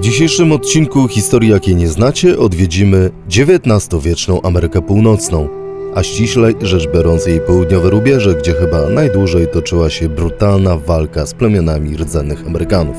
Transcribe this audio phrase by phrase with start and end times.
[0.00, 5.48] W dzisiejszym odcinku Historii jakiej nie znacie odwiedzimy XIX-wieczną Amerykę Północną,
[5.94, 11.34] a ściślej rzecz biorąc jej południowe rubieże, gdzie chyba najdłużej toczyła się brutalna walka z
[11.34, 12.96] plemionami rdzennych Amerykanów.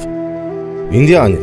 [0.91, 1.37] Indianie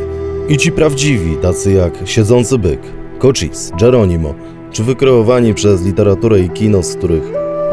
[0.49, 2.81] i ci prawdziwi, tacy jak Siedzący Byk,
[3.17, 4.35] Cochise, Geronimo,
[4.71, 7.23] czy wykreowani przez literaturę i kino, z których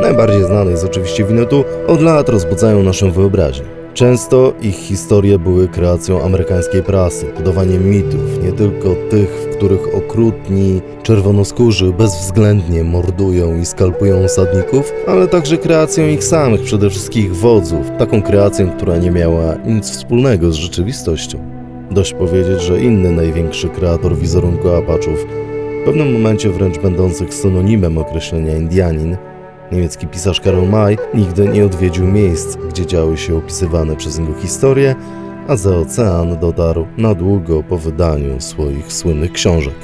[0.00, 3.85] najbardziej znany jest oczywiście Winnetou, od lat rozbudzają naszą wyobraźnię.
[3.96, 10.80] Często ich historie były kreacją amerykańskiej prasy, budowaniem mitów, nie tylko tych, w których okrutni
[11.02, 17.90] czerwonoskórzy bezwzględnie mordują i skalpują osadników, ale także kreacją ich samych, przede wszystkim ich wodzów,
[17.98, 21.38] taką kreacją, która nie miała nic wspólnego z rzeczywistością.
[21.90, 25.26] Dość powiedzieć, że inny największy kreator wizerunku Apaczów,
[25.82, 29.16] w pewnym momencie wręcz będących synonimem określenia Indianin,
[29.72, 34.94] Niemiecki pisarz Karol May nigdy nie odwiedził miejsc, gdzie działy się opisywane przez niego historie,
[35.48, 39.74] a za ocean dotarł na długo po wydaniu swoich słynnych książek.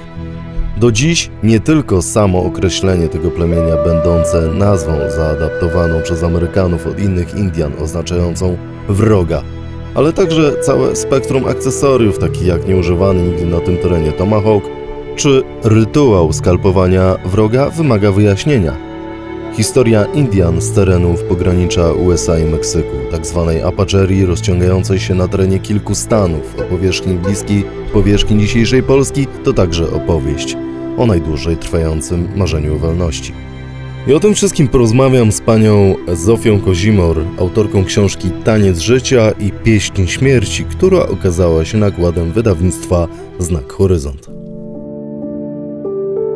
[0.77, 7.35] Do dziś nie tylko samo określenie tego plemienia będące nazwą zaadaptowaną przez Amerykanów od innych
[7.35, 8.57] Indian oznaczającą
[8.89, 9.43] wroga,
[9.95, 14.65] ale także całe spektrum akcesoriów, takich jak nieużywany nigdy na tym terenie tomahawk,
[15.17, 18.92] czy rytuał skalpowania wroga wymaga wyjaśnienia.
[19.53, 23.53] Historia Indian z terenów pogranicza USA i Meksyku, tzw.
[23.55, 29.53] Tak Apacherii rozciągającej się na terenie kilku stanów o powierzchni bliskiej powierzchni dzisiejszej Polski, to
[29.53, 30.57] także opowieść
[30.99, 33.33] o najdłużej trwającym marzeniu wolności.
[34.07, 40.07] I o tym wszystkim porozmawiam z panią Zofią Kozimor, autorką książki Taniec Życia i Pieśń
[40.07, 44.29] Śmierci, która okazała się nakładem wydawnictwa Znak Horyzont.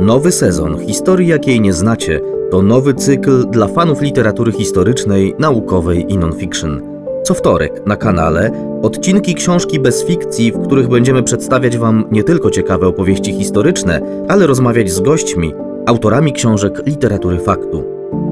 [0.00, 6.18] Nowy sezon historii, jakiej nie znacie– to nowy cykl dla fanów literatury historycznej, naukowej i
[6.18, 6.82] non-fiction.
[7.24, 8.50] Co wtorek na kanale
[8.82, 14.46] odcinki książki bez fikcji, w których będziemy przedstawiać Wam nie tylko ciekawe opowieści historyczne, ale
[14.46, 15.54] rozmawiać z gośćmi,
[15.86, 17.84] autorami książek literatury faktu.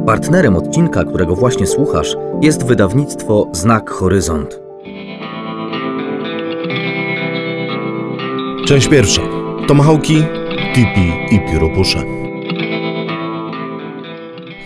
[0.07, 4.61] Partnerem odcinka, którego właśnie słuchasz, jest wydawnictwo Znak Horyzont.
[8.67, 9.23] Część pierwsza.
[9.69, 10.25] Tomahawki,
[10.75, 12.24] tipi i pióropusze.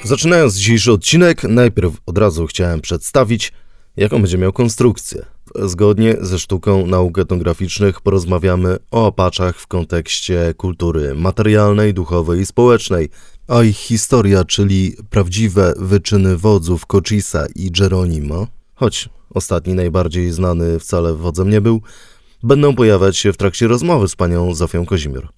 [0.09, 3.53] Zaczynając dzisiejszy odcinek, najpierw od razu chciałem przedstawić,
[3.97, 5.25] jaką będzie miał konstrukcję.
[5.55, 13.09] Zgodnie ze sztuką nauk etnograficznych porozmawiamy o apaczach w kontekście kultury materialnej, duchowej i społecznej,
[13.49, 21.15] a ich historia, czyli prawdziwe wyczyny wodzów Cochisa i Geronimo, choć ostatni najbardziej znany wcale
[21.15, 21.83] wodzem nie był,
[22.43, 25.29] będą pojawiać się w trakcie rozmowy z panią Zofią Kozimior.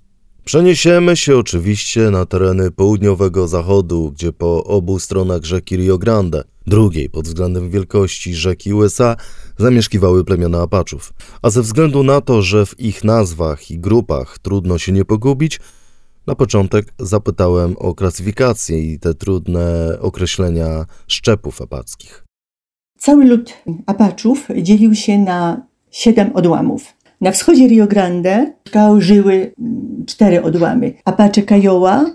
[0.44, 7.10] Przeniesiemy się oczywiście na tereny południowego zachodu, gdzie po obu stronach rzeki Rio Grande, drugiej
[7.10, 9.16] pod względem wielkości rzeki USA,
[9.58, 11.12] zamieszkiwały plemiona Apaczów.
[11.42, 15.60] A ze względu na to, że w ich nazwach i grupach trudno się nie pogubić,
[16.26, 22.24] na początek zapytałem o klasyfikację i te trudne określenia szczepów apackich.
[22.98, 23.52] Cały lud
[23.86, 26.99] Apaczów dzielił się na siedem odłamów.
[27.20, 28.52] Na wschodzie Rio Grande
[28.98, 30.92] żyły mm, cztery odłamy.
[31.04, 32.06] Apache Kiowa,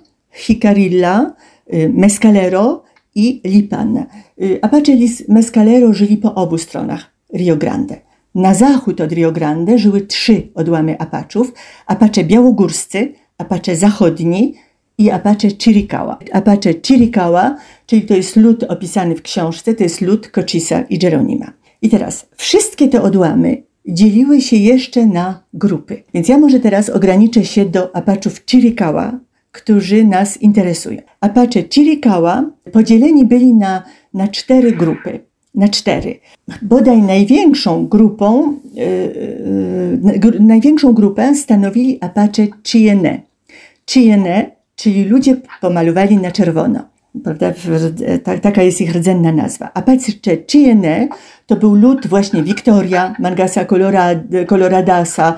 [0.47, 1.33] Jicarilla,
[1.73, 2.83] y, Mescalero
[3.16, 4.05] i Lipan.
[4.41, 4.93] Y, Apache
[5.29, 8.01] Mescalero żyli po obu stronach Rio Grande.
[8.35, 11.53] Na zachód od Rio Grande żyły trzy odłamy Apaczów.
[11.87, 14.53] Apache białogórscy, Apache zachodni
[14.97, 16.19] i Apache Chiricahua.
[16.31, 17.55] Apache Chiricahua,
[17.85, 21.51] czyli to jest lud opisany w książce, to jest lud Cochisa i Geronima.
[21.81, 26.03] I teraz wszystkie te odłamy dzieliły się jeszcze na grupy.
[26.13, 29.19] Więc ja może teraz ograniczę się do Apaczów Chiricahua,
[29.51, 31.01] którzy nas interesują.
[31.22, 35.19] Apache Chiricahua podzieleni byli na, na cztery grupy.
[35.56, 36.19] Na cztery.
[36.62, 38.85] Bodaj największą grupą, yy,
[40.23, 43.22] yy, największą grupę stanowili Apache Cheyenne.
[43.91, 46.94] Cheyenne, czyli ludzie pomalowani na czerwono.
[47.24, 47.53] Prawda?
[48.42, 49.72] Taka jest ich rdzenna nazwa.
[49.74, 50.12] Apache
[50.52, 51.08] Cheyenne
[51.48, 53.66] to był lud właśnie Victoria, Mangasa
[54.47, 55.35] Coloradasa,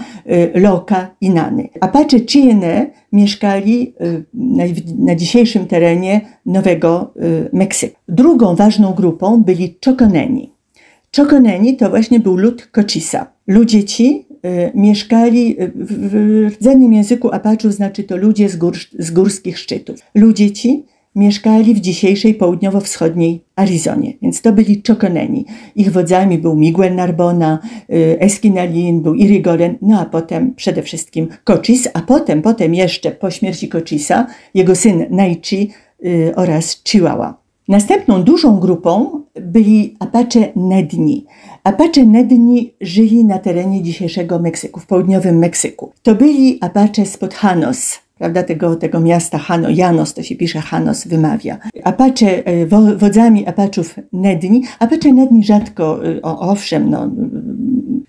[0.55, 1.69] y, Loka i Nany.
[1.79, 4.63] Apache Cheyenne mieszkali y, na,
[4.97, 7.95] na dzisiejszym terenie Nowego y, Meksyku.
[8.07, 10.53] Drugą ważną grupą byli Chokoneni.
[11.15, 13.27] Chokoneni to właśnie był lud Cochisa.
[13.47, 14.27] Ludzie ci
[14.75, 19.99] mieszkali w rdzennym języku Apaczów, znaczy to ludzie z, gór, z górskich szczytów.
[20.15, 20.83] Ludzie ci
[21.17, 25.45] mieszkali w dzisiejszej południowo-wschodniej Arizonie, więc to byli Chokoneni.
[25.75, 27.59] Ich wodzami był Miguel Narbona,
[27.89, 33.31] y, Esquinalin, był Irigoyen, no a potem przede wszystkim Cochis, a potem, potem jeszcze po
[33.31, 35.71] śmierci Cochisa jego syn Naichi
[36.05, 37.47] y, oraz Chihuahua.
[37.67, 41.25] Następną dużą grupą byli Apache Nedni.
[41.63, 45.91] Apache Nedni żyli na terenie dzisiejszego Meksyku, w południowym Meksyku.
[46.03, 51.07] To byli Apache spod Hanos, prawda, tego, tego miasta Hano, Janos, to się pisze Hanos,
[51.07, 51.57] wymawia.
[51.83, 57.09] Apache, e, wo, wodzami Apaczów Nedni, Apache Nedni rzadko, e, o, owszem, no,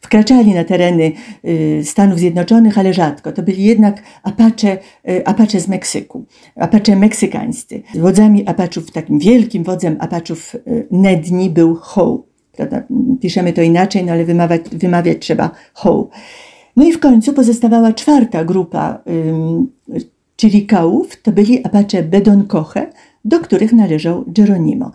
[0.01, 1.13] wkraczali na tereny
[1.45, 3.33] e, Stanów Zjednoczonych, ale rzadko.
[3.33, 4.79] To byli jednak Apache,
[5.25, 6.25] Apache z Meksyku,
[6.57, 7.83] Apache meksykańscy.
[7.95, 10.57] Wodzami Apaczów, takim wielkim wodzem Apaczów
[10.91, 11.79] Nedni był.
[12.57, 12.83] Prawda?
[13.21, 16.09] Piszemy to inaczej, no ale wymawiać, wymawiać trzeba Howe.
[16.79, 19.03] No i w końcu pozostawała czwarta grupa
[20.39, 20.67] czyli
[21.23, 22.91] to byli Apache Bedonkoche,
[23.25, 24.93] do których należał Geronimo.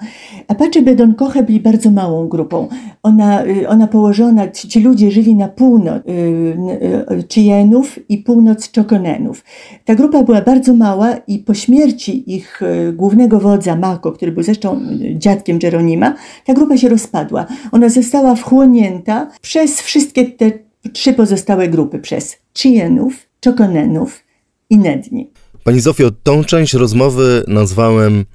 [0.48, 2.68] Apache Bedonkoche byli bardzo małą grupą.
[3.04, 9.44] Ona, y, ona położona, ci ludzie żyli na północ y, Chienów i północ Chokonenów.
[9.86, 14.44] Ta grupa była bardzo mała i po śmierci ich y, głównego wodza Mako, który był
[14.44, 14.82] zresztą
[15.16, 16.14] dziadkiem Geronima,
[16.46, 17.46] ta grupa się rozpadła.
[17.72, 20.52] Ona została wchłonięta przez wszystkie te
[20.94, 23.14] trzy pozostałe grupy, przez Chienów,
[23.46, 24.24] Chokonenów
[24.70, 25.32] i Nedni.
[25.64, 28.26] Pani Zofio, tą część rozmowy nazwałem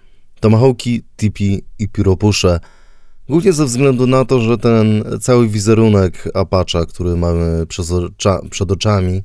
[0.41, 2.61] Tomahawki, Tipi i Pióropusze.
[3.29, 7.67] Głównie ze względu na to, że ten cały wizerunek Apacza, który mamy
[8.51, 9.23] przed oczami,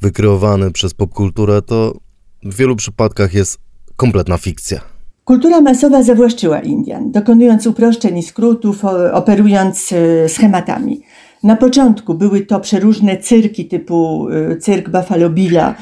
[0.00, 1.94] wykreowany przez popkulturę, to
[2.42, 3.58] w wielu przypadkach jest
[3.96, 4.80] kompletna fikcja.
[5.24, 11.00] Kultura masowa zawłaszczyła Indian, dokonując uproszczeń i skrótów, operując e, schematami.
[11.42, 15.74] Na początku były to przeróżne cyrki typu e, cyrk Buffalo Billa,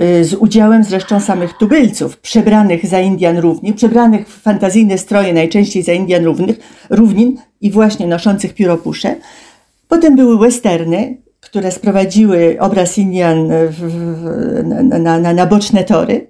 [0.00, 5.82] Y, z udziałem zresztą samych tubylców, przebranych za Indian równych, przebranych w fantazyjne stroje, najczęściej
[5.82, 6.58] za Indian równych,
[6.90, 9.16] równin i właśnie noszących pióropusze.
[9.88, 13.90] Potem były westerny, które sprowadziły obraz Indian w,
[15.00, 16.26] na, na, na boczne tory.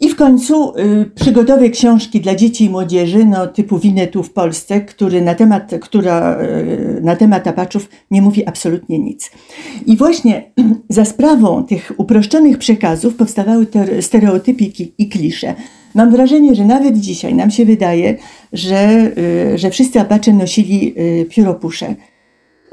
[0.00, 4.80] I w końcu y, przygodowe książki dla dzieci i młodzieży, no, typu Winetu w Polsce,
[4.80, 9.30] który na temat, która y, na temat apaczów nie mówi absolutnie nic.
[9.86, 10.52] I właśnie
[10.88, 14.64] za sprawą tych uproszczonych przekazów powstawały te stereotypy
[14.98, 15.54] i klisze.
[15.94, 18.16] Mam wrażenie, że nawet dzisiaj nam się wydaje,
[18.52, 19.12] że,
[19.54, 21.94] y, że wszyscy apacze nosili y, pióropusze.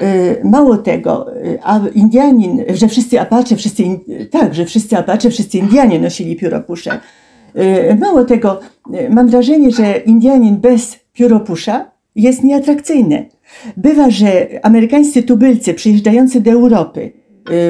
[0.02, 3.84] Y, mało tego, y, a Indianin, że wszyscy Apache, wszyscy,
[4.32, 7.00] tak, że wszyscy Apache, wszyscy Indianie nosili pióropusze.
[7.92, 8.60] Y, mało tego,
[9.10, 13.30] mam wrażenie, że Indianin bez pióropusza jest nieatrakcyjny.
[13.78, 17.12] Bywa, że amerykańscy tubylcy przyjeżdżający do Europy,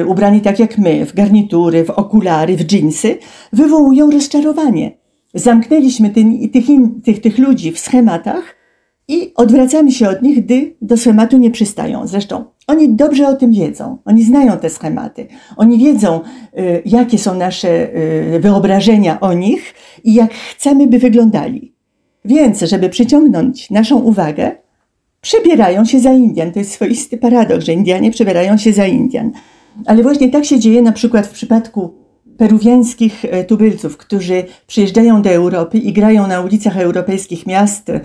[0.06, 3.18] ubrani tak jak my, w garnitury, w okulary, w dżinsy,
[3.52, 4.90] wywołują rozczarowanie.
[5.34, 6.10] Zamknęliśmy
[6.52, 6.64] tych,
[7.04, 8.57] tych, tych ludzi w schematach,
[9.08, 12.06] i odwracamy się od nich, gdy do schematu nie przystają.
[12.06, 15.26] Zresztą oni dobrze o tym wiedzą, oni znają te schematy,
[15.56, 16.20] oni wiedzą,
[16.58, 17.96] y, jakie są nasze
[18.34, 19.74] y, wyobrażenia o nich
[20.04, 21.74] i jak chcemy, by wyglądali.
[22.24, 24.56] Więc, żeby przyciągnąć naszą uwagę,
[25.20, 26.52] przebierają się za Indian.
[26.52, 29.32] To jest swoisty paradoks, że Indianie przebierają się za Indian.
[29.86, 31.94] Ale właśnie tak się dzieje na przykład w przypadku
[32.38, 38.00] peruwiańskich e, tubylców, którzy przyjeżdżają do Europy i grają na ulicach europejskich miast e,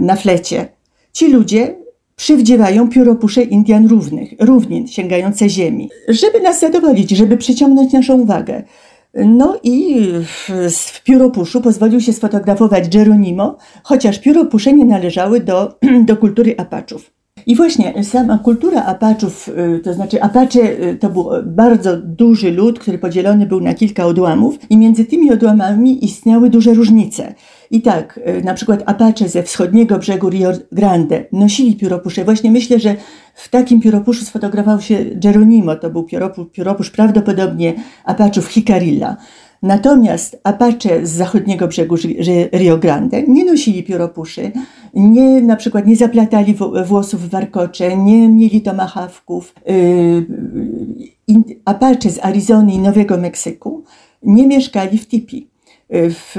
[0.00, 0.68] na flecie.
[1.12, 1.76] Ci ludzie
[2.16, 8.62] przywdziewają pióropusze Indian równych, równin sięgające ziemi, żeby nas zadowolić, żeby przyciągnąć naszą uwagę.
[9.14, 15.78] No i w, w pióropuszu pozwolił się sfotografować Geronimo, chociaż pióropusze nie należały do,
[16.08, 17.10] do kultury Apaczów.
[17.46, 22.78] I właśnie sama kultura Apaczów, y, to znaczy Apache y, to był bardzo duży lud,
[22.78, 27.34] który podzielony był na kilka odłamów i między tymi odłamami istniały duże różnice.
[27.70, 32.24] I tak, y, na przykład Apache ze wschodniego brzegu Rio Grande nosili pióropusze.
[32.24, 32.96] Właśnie myślę, że
[33.34, 39.16] w takim pióropuszu sfotografował się Geronimo, to był pióropusz, pióropusz prawdopodobnie Apachów Hicarilla.
[39.64, 41.96] Natomiast Apache z zachodniego brzegu
[42.52, 44.52] Rio Grande nie nosili pióropuszy,
[44.94, 46.54] nie, na przykład nie zaplatali
[46.86, 49.54] włosów w warkocze, nie mieli tomahawków.
[49.70, 50.26] Y,
[51.64, 53.84] Apache z Arizony i Nowego Meksyku
[54.22, 55.46] nie mieszkali w tipi.
[55.90, 56.32] W,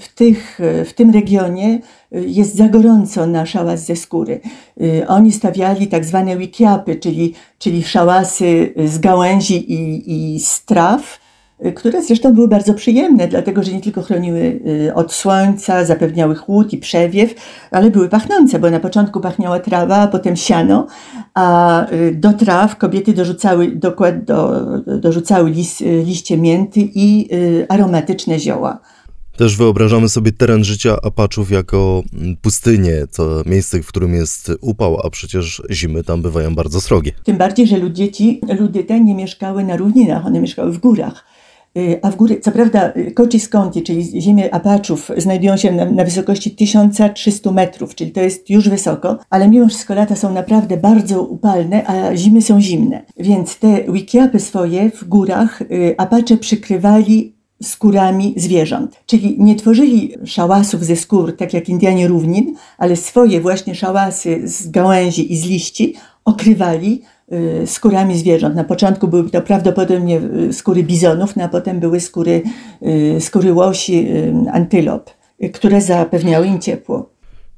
[0.00, 1.78] w, tych, w tym regionie
[2.12, 4.40] jest za gorąco na szałas ze skóry.
[4.80, 11.23] Y, oni stawiali tak zwane wikiapy, czyli, czyli szałasy z gałęzi i, i z traw,
[11.72, 16.72] które zresztą były bardzo przyjemne, dlatego że nie tylko chroniły y, od słońca, zapewniały chłód
[16.72, 17.34] i przewiew,
[17.70, 20.86] ale były pachnące, bo na początku pachniała trawa, a potem siano,
[21.34, 24.66] a y, do traw kobiety dorzucały, dokład, do,
[24.98, 27.28] dorzucały lis, liście mięty i
[27.68, 28.80] aromatyczne zioła.
[29.36, 35.06] Też wyobrażamy sobie teren życia Apaczów jako mm, pustynię, to miejsce, w którym jest upał,
[35.06, 37.12] a przecież zimy tam bywają bardzo srogie.
[37.24, 41.24] Tym bardziej, że ludzie, ci, ludy te nie mieszkały na równinach, one mieszkały w górach
[41.24, 41.33] Y,
[42.02, 46.50] A w góry, co prawda, Cochise County, czyli ziemie Apachów, znajdują się na, na wysokości
[46.50, 51.86] 1300 metrów, czyli to jest już wysoko, ale mimo wszystko lata są naprawdę bardzo upalne,
[51.86, 53.02] a zimy są zimne.
[53.16, 59.02] Więc te wikiapy swoje w górach y, Apache przykrywali skórami zwierząt.
[59.06, 64.70] Czyli nie tworzyli szałasów ze skór, tak jak Indianie równin, ale swoje właśnie szałasy z
[64.70, 67.02] gałęzi i z liści okrywali
[67.66, 68.54] skórami zwierząt.
[68.54, 72.42] Na początku były to prawdopodobnie y, skóry bizonów, no a potem były skóry,
[73.16, 75.10] y, skóry łosi, y, antylop,
[75.44, 77.14] y, które zapewniały im ciepło.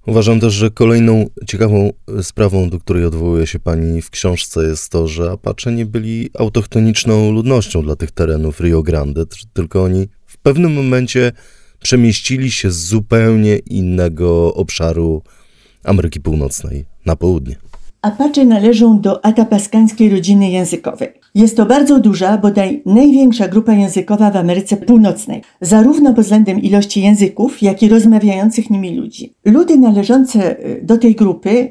[0.06, 1.90] Uważam też, że kolejną ciekawą
[2.22, 7.32] sprawą, do której odwołuje się pani w książce, jest to, że Apache nie byli autochtoniczną
[7.32, 11.32] ludnością dla tych terenów Rio Grande, tylko oni w pewnym momencie
[11.78, 15.22] przemieścili się z zupełnie innego obszaru
[15.84, 17.56] Ameryki Północnej na południe.
[18.06, 21.08] Apache należą do atapaskańskiej rodziny językowej.
[21.34, 27.02] Jest to bardzo duża, bodaj największa grupa językowa w Ameryce Północnej, zarówno pod względem ilości
[27.02, 29.34] języków, jak i rozmawiających nimi ludzi.
[29.44, 31.70] Ludy należące y, do tej grupy y,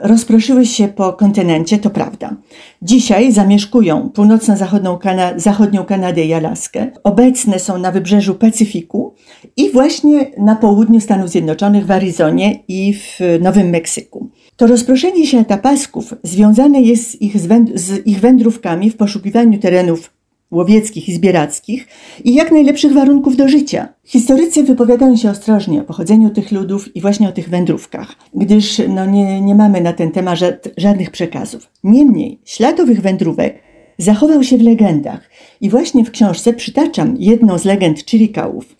[0.00, 2.36] rozproszyły się po kontynencie, to prawda.
[2.82, 6.90] Dzisiaj zamieszkują północno-zachodnią Kana- zachodnią Kanadę i Alaskę.
[7.04, 9.14] Obecne są na wybrzeżu Pacyfiku
[9.56, 14.30] i właśnie na południu Stanów Zjednoczonych, w Arizonie i w Nowym Meksyku.
[14.56, 17.40] To rozproszenie się tapasków związane jest z ich,
[17.74, 20.10] z ich wędrówkami w poszukiwaniu terenów
[20.50, 21.88] łowieckich i zbierackich
[22.24, 23.88] i jak najlepszych warunków do życia.
[24.04, 29.06] Historycy wypowiadają się ostrożnie o pochodzeniu tych ludów i właśnie o tych wędrówkach, gdyż no,
[29.06, 31.70] nie, nie mamy na ten temat ża- żadnych przekazów.
[31.84, 33.58] Niemniej ślad owych wędrówek
[33.98, 35.30] zachował się w legendach
[35.60, 38.76] i właśnie w książce przytaczam jedną z legend Chiricahów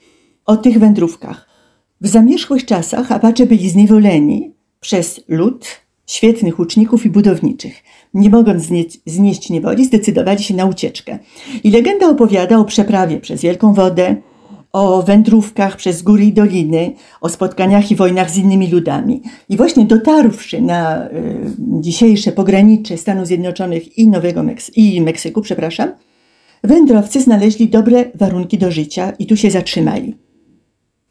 [0.46, 1.48] o tych wędrówkach.
[2.00, 4.53] W zamierzchłych czasach Apache byli zniewoleni
[4.84, 5.66] przez lud
[6.06, 7.82] świetnych łuczników i budowniczych.
[8.14, 11.18] Nie mogąc znieść, znieść niewoli, zdecydowali się na ucieczkę.
[11.64, 14.16] I legenda opowiada o przeprawie przez wielką wodę,
[14.72, 19.22] o wędrówkach przez góry i doliny, o spotkaniach i wojnach z innymi ludami.
[19.48, 21.10] I właśnie dotarłszy na y,
[21.58, 25.92] dzisiejsze pogranicze Stanów Zjednoczonych i Nowego Meks- i Meksyku, przepraszam,
[26.64, 30.14] wędrowcy znaleźli dobre warunki do życia i tu się zatrzymali.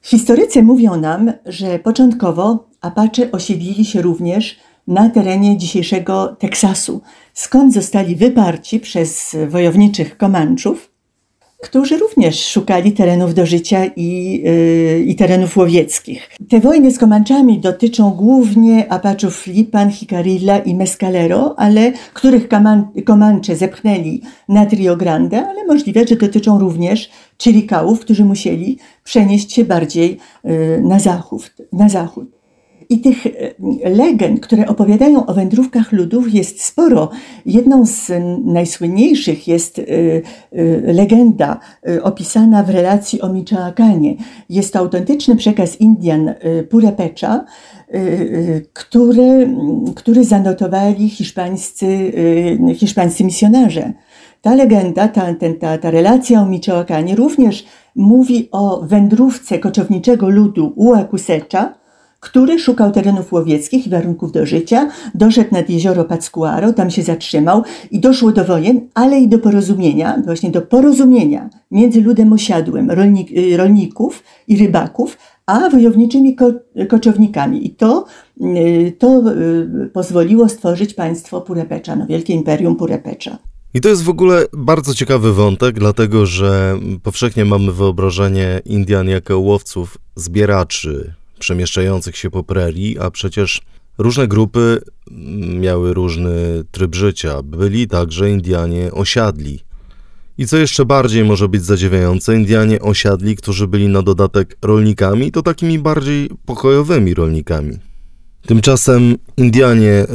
[0.06, 7.02] Historycy mówią nam, że początkowo Apache osiedlili się również na terenie dzisiejszego Teksasu,
[7.34, 10.94] skąd zostali wyparci przez wojowniczych Komanczów,
[11.62, 16.30] którzy również szukali terenów do życia i, yy, i terenów łowieckich.
[16.50, 22.48] Te wojny z Komanczami dotyczą głównie Apachów Lipan, Jicarilla i Mescalero, ale których
[23.06, 27.10] Komancze zepchnęli nad Rio Grande, ale możliwe, że dotyczą również
[27.42, 31.54] Chiricahów, którzy musieli przenieść się bardziej yy, na zachód.
[31.74, 32.44] Na zachód.
[32.90, 37.10] I tych e, legend, które opowiadają o wędrówkach ludów, jest sporo.
[37.46, 38.12] Jedną z
[38.46, 39.84] najsłynniejszych jest e,
[40.94, 41.60] legenda
[42.02, 44.16] opisana w relacji o Michoacanie.
[44.50, 46.34] Jest to autentyczny przekaz Indian
[46.70, 47.46] Purepecza,
[47.88, 48.00] e,
[48.74, 49.56] który,
[49.96, 52.14] który zanotowali hiszpańscy,
[52.76, 53.94] hiszpańscy misjonarze.
[54.42, 61.74] Ta legenda, ta, ta, ta relacja o Michoacanie również mówi o wędrówce koczowniczego ludu Uakusecza,
[62.24, 67.64] który szukał terenów łowieckich i warunków do życia, doszedł nad jezioro Paccuaro, tam się zatrzymał
[67.92, 73.32] i doszło do wojen, ale i do porozumienia, właśnie do porozumienia między ludem osiadłym, rolnik,
[73.32, 76.52] y, rolników i rybaków, a wojowniczymi ko,
[76.90, 77.66] koczownikami.
[77.68, 78.06] I to,
[78.42, 79.22] y, to
[79.86, 83.38] y, pozwoliło stworzyć państwo Purepecza, no wielkie imperium Purepecza.
[83.76, 89.40] I to jest w ogóle bardzo ciekawy wątek, dlatego że powszechnie mamy wyobrażenie Indian jako
[89.40, 93.62] łowców, zbieraczy, przemieszczających się po prerii, a przecież
[93.98, 94.82] różne grupy
[95.60, 97.42] miały różny tryb życia.
[97.44, 99.60] Byli także Indianie osiadli.
[100.38, 105.42] I co jeszcze bardziej może być zadziwiające, Indianie osiadli, którzy byli na dodatek rolnikami, to
[105.42, 107.80] takimi bardziej pokojowymi rolnikami.
[108.48, 110.06] Tymczasem Indianie, y,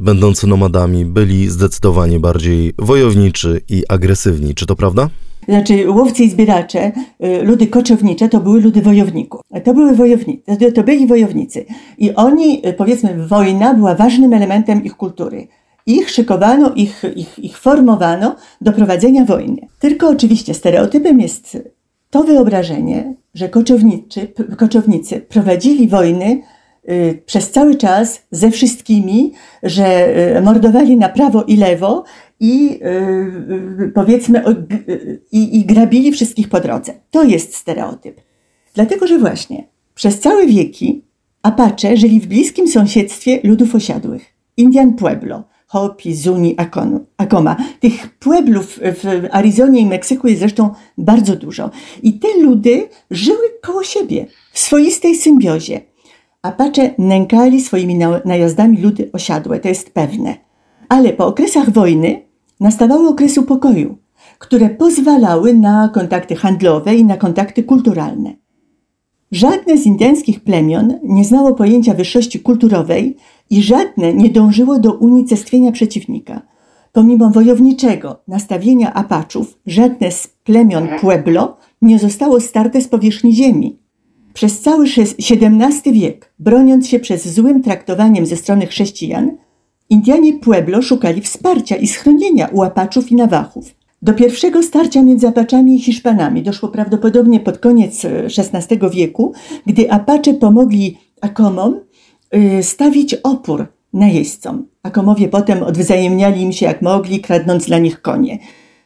[0.00, 4.54] będący nomadami, byli zdecydowanie bardziej wojowniczy i agresywni.
[4.54, 5.08] Czy to prawda?
[5.48, 6.92] Znaczy, łowcy i zbieracze,
[7.24, 9.40] y, ludy koczownicze, to były ludy wojowników.
[9.64, 11.64] To były wojownicy, to- byli wojownicy.
[11.98, 15.46] I oni, y, powiedzmy, wojna była ważnym elementem ich kultury.
[15.86, 19.68] Ich szykowano, ich, ich, ich formowano do prowadzenia wojny.
[19.78, 21.58] Tylko oczywiście stereotypem jest
[22.10, 24.28] to wyobrażenie, że koczowniczy,
[24.58, 26.42] koczownicy prowadzili wojny
[27.26, 32.04] przez cały czas ze wszystkimi, że y, mordowali na prawo i lewo
[32.40, 36.94] i y, y, powiedzmy y, i, i grabili wszystkich po drodze.
[37.10, 38.20] To jest stereotyp.
[38.74, 41.04] Dlatego, że właśnie przez całe wieki
[41.42, 44.22] Apache żyli w bliskim sąsiedztwie ludów osiadłych,
[44.56, 46.56] Indian Pueblo, Hopi, Zuni,
[47.16, 47.56] Akoma.
[47.80, 51.70] Tych pueblów w Arizonie i Meksyku jest zresztą bardzo dużo.
[52.02, 55.80] I te ludy żyły koło siebie, w swoistej symbiozie.
[56.44, 60.36] Apache nękali swoimi najazdami ludy osiadłe, to jest pewne.
[60.88, 62.22] Ale po okresach wojny
[62.60, 63.98] nastawały okresy pokoju,
[64.38, 68.34] które pozwalały na kontakty handlowe i na kontakty kulturalne.
[69.32, 73.16] Żadne z indyjskich plemion nie znało pojęcia wyższości kulturowej
[73.50, 76.42] i żadne nie dążyło do unicestwienia przeciwnika.
[76.92, 83.83] Pomimo wojowniczego nastawienia Apaczów, żadne z plemion Pueblo nie zostało starte z powierzchni ziemi.
[84.34, 89.36] Przez cały XVII wiek, broniąc się przed złym traktowaniem ze strony chrześcijan,
[89.90, 93.74] Indianie Pueblo szukali wsparcia i schronienia u Apaczów i Nawachów.
[94.02, 99.32] Do pierwszego starcia między Apaczami i Hiszpanami doszło prawdopodobnie pod koniec XVI wieku,
[99.66, 101.80] gdy Apacze pomogli Akomom
[102.34, 104.66] y, stawić opór najeźdźcom.
[104.82, 108.38] Akomowie potem odwzajemniali im się jak mogli, kradnąc dla nich konie.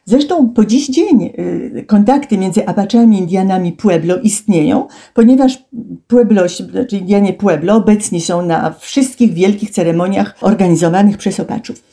[0.09, 5.65] Zresztą po dziś dzień y, kontakty między Apaczami Indianami Pueblo istnieją, ponieważ
[6.07, 11.83] Pueblo, znaczy Indianie Pueblo obecni są na wszystkich wielkich ceremoniach organizowanych przez Apaczów.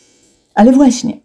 [0.55, 1.21] Ale właśnie,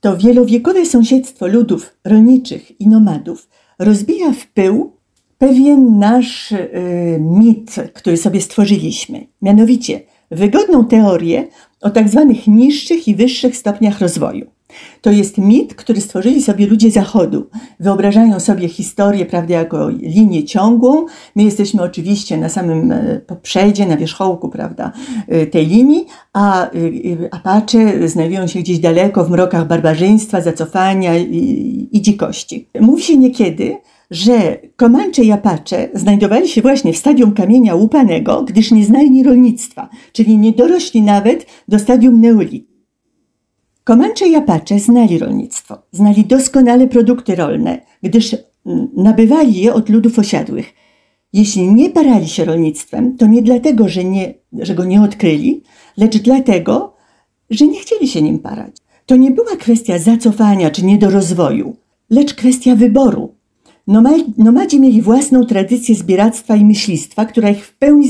[0.00, 3.48] to wielowiekowe sąsiedztwo ludów rolniczych i nomadów
[3.78, 4.92] rozbija w pył
[5.38, 9.26] pewien nasz y, mit, który sobie stworzyliśmy.
[9.42, 10.00] Mianowicie
[10.30, 11.46] wygodną teorię
[11.80, 14.54] o tak zwanych niższych i wyższych stopniach rozwoju.
[15.00, 17.46] To jest mit, który stworzyli sobie ludzie Zachodu.
[17.80, 21.06] Wyobrażają sobie historię, prawda, jako linię ciągłą.
[21.36, 24.92] My jesteśmy oczywiście na samym e, poprzedzie, na wierzchołku, prawda,
[25.28, 26.70] e, tej linii, a e,
[27.30, 32.68] Apache znajdują się gdzieś daleko w mrokach barbarzyństwa, zacofania i, i dzikości.
[32.80, 33.76] Mówi się niekiedy,
[34.10, 39.88] że Komancze i Apache znajdowali się właśnie w stadium kamienia łupanego, gdyż nie znali rolnictwa,
[40.12, 42.73] czyli nie dorośli nawet do stadium neolitu.
[43.84, 48.36] Komancze i Apache znali rolnictwo, znali doskonale produkty rolne, gdyż
[48.96, 50.74] nabywali je od ludów osiadłych.
[51.32, 55.62] Jeśli nie parali się rolnictwem, to nie dlatego, że, nie, że go nie odkryli,
[55.96, 56.94] lecz dlatego,
[57.50, 58.76] że nie chcieli się nim parać.
[59.06, 61.76] To nie była kwestia zacofania czy niedorozwoju,
[62.10, 63.34] lecz kwestia wyboru.
[64.38, 68.08] Nomadzi mieli własną tradycję zbieractwa i myślistwa, która ich w pełni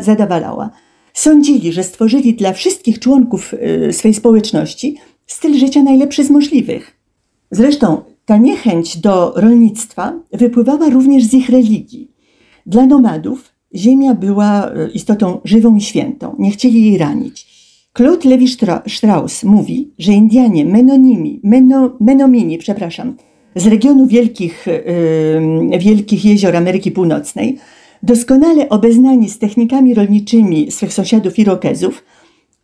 [0.00, 0.70] zadowalała.
[1.14, 6.96] Sądzili, że stworzyli dla wszystkich członków y, swej społeczności styl życia najlepszy z możliwych.
[7.50, 12.10] Zresztą ta niechęć do rolnictwa wypływała również z ich religii.
[12.66, 17.46] Dla nomadów ziemia była y, istotą żywą i świętą, nie chcieli jej ranić.
[17.96, 23.16] Claude Lévi-Strauss mówi, że Indianie menonimi, meno, menomini, przepraszam,
[23.56, 24.66] z regionu wielkich,
[25.70, 27.58] yy, wielkich jezior Ameryki Północnej
[28.02, 32.04] doskonale obeznani z technikami rolniczymi swych sąsiadów Irokezów,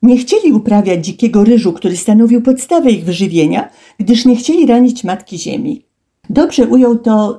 [0.03, 3.69] nie chcieli uprawiać dzikiego ryżu, który stanowił podstawę ich wyżywienia,
[3.99, 5.85] gdyż nie chcieli ranić matki ziemi.
[6.31, 7.39] Dobrze ujął to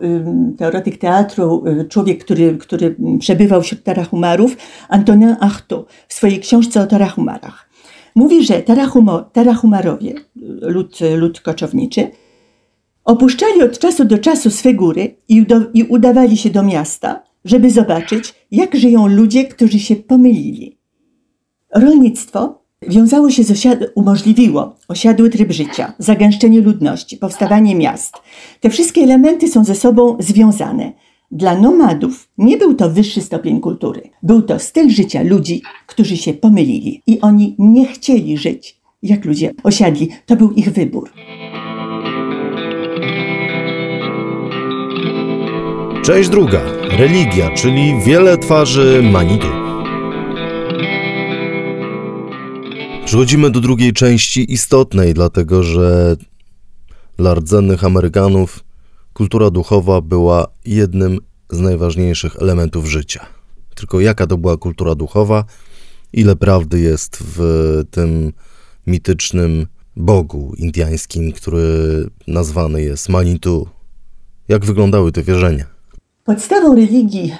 [0.57, 4.57] teoretyk teatru, y, człowiek, który, który przebywał wśród Tarahumarów,
[4.89, 7.69] Antonin Artaud w swojej książce o Tarahumarach.
[8.15, 10.13] Mówi, że Tarahumo, Tarahumarowie,
[10.61, 12.07] lud, lud koczowniczy,
[13.05, 17.71] opuszczali od czasu do czasu swe góry i, do, i udawali się do miasta, żeby
[17.71, 20.77] zobaczyć, jak żyją ludzie, którzy się pomylili.
[21.75, 28.13] Rolnictwo wiązało się z osiad- umożliwiło osiadły tryb życia, zagęszczenie ludności, powstawanie miast.
[28.59, 30.93] Te wszystkie elementy są ze sobą związane.
[31.31, 34.09] Dla nomadów nie był to wyższy stopień kultury.
[34.23, 39.51] Był to styl życia ludzi, którzy się pomylili i oni nie chcieli żyć jak ludzie
[39.63, 40.09] osiadli.
[40.25, 41.11] To był ich wybór.
[46.05, 46.61] Część druga.
[46.97, 49.47] Religia, czyli wiele twarzy Manitu.
[53.05, 56.15] Przechodzimy do drugiej części istotnej, dlatego że
[57.17, 58.63] dla rdzennych Amerykanów
[59.13, 63.25] kultura duchowa była jednym z najważniejszych elementów życia.
[63.75, 65.45] Tylko jaka to była kultura duchowa,
[66.13, 67.39] ile prawdy jest w
[67.91, 68.33] tym
[68.87, 71.69] mitycznym bogu indiańskim, który
[72.27, 73.67] nazwany jest Manitu.
[74.47, 75.74] Jak wyglądały te wierzenia?
[76.25, 77.33] Podstawą religii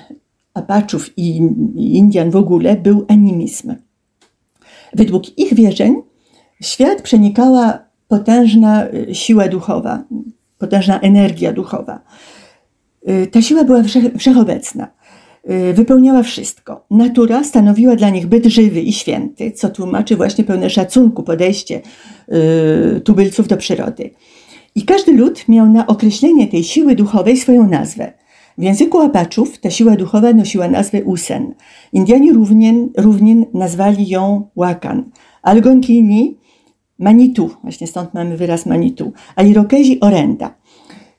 [0.53, 1.37] Apaczów i
[1.75, 3.75] Indian w ogóle był animizm.
[4.93, 6.01] Według ich wierzeń
[6.61, 10.03] świat przenikała potężna y, siła duchowa,
[10.57, 11.99] potężna energia duchowa.
[13.09, 13.83] Y, ta siła była
[14.17, 14.87] wszechobecna,
[15.49, 16.85] y, wypełniała wszystko.
[16.91, 21.81] Natura stanowiła dla nich byt żywy i święty, co tłumaczy właśnie pełne szacunku podejście
[23.03, 24.09] tubylców do przyrody.
[24.75, 28.13] I każdy lud miał na określenie tej siły duchowej swoją nazwę–
[28.57, 31.53] w języku Apaczów ta siła duchowa nosiła nazwę Usen.
[31.93, 32.33] Indianie
[32.97, 35.03] równien nazwali ją Łakan.
[35.41, 36.37] Algonkini
[36.99, 40.55] Manitu, właśnie stąd mamy wyraz Manitu, a Irokezi Orenda.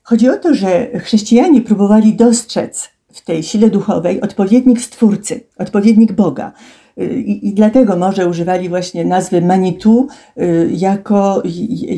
[0.03, 6.53] Chodzi o to, że chrześcijanie próbowali dostrzec w tej sile duchowej odpowiednik Stwórcy, odpowiednik Boga.
[6.97, 10.09] I, I, dlatego może używali właśnie nazwy Manitu
[10.41, 11.43] y, jako,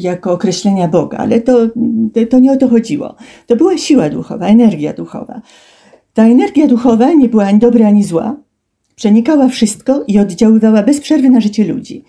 [0.00, 1.58] jako określenia Boga, ale to,
[2.30, 3.14] to nie o to chodziło.
[3.46, 5.40] To była siła duchowa, energia duchowa.
[6.14, 8.36] Ta energia duchowa nie była ani dobra, ani zła.
[8.96, 12.04] Przenikała wszystko i oddziaływała bez przerwy na życie ludzi.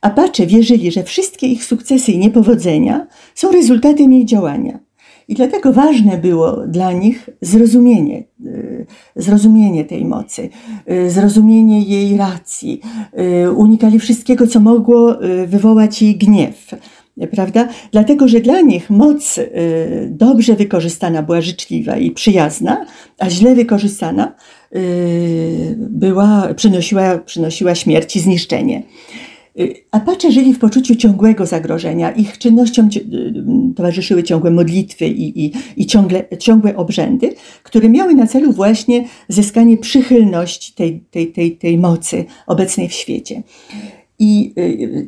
[0.00, 4.78] Apache wierzyli, że wszystkie ich sukcesy i niepowodzenia są rezultatem jej działania.
[5.30, 10.48] I dlatego ważne było dla nich zrozumienie, y, zrozumienie tej mocy,
[10.90, 12.80] y, zrozumienie jej racji.
[13.44, 15.16] Y, unikali wszystkiego, co mogło
[15.46, 16.74] wywołać jej gniew.
[17.30, 17.68] Prawda?
[17.92, 19.40] Dlatego, że dla nich moc
[20.06, 22.86] dobrze wykorzystana była życzliwa i przyjazna,
[23.18, 24.34] a źle wykorzystana
[25.76, 28.82] była, przynosiła, przynosiła śmierć i zniszczenie.
[29.58, 32.10] Y, Apache żyli w poczuciu ciągłego zagrożenia.
[32.10, 38.26] Ich czynnościom y, towarzyszyły ciągłe modlitwy i, i, i ciągle, ciągłe obrzędy, które miały na
[38.26, 43.42] celu właśnie zyskanie przychylności tej, tej, tej, tej mocy obecnej w świecie.
[44.20, 44.54] I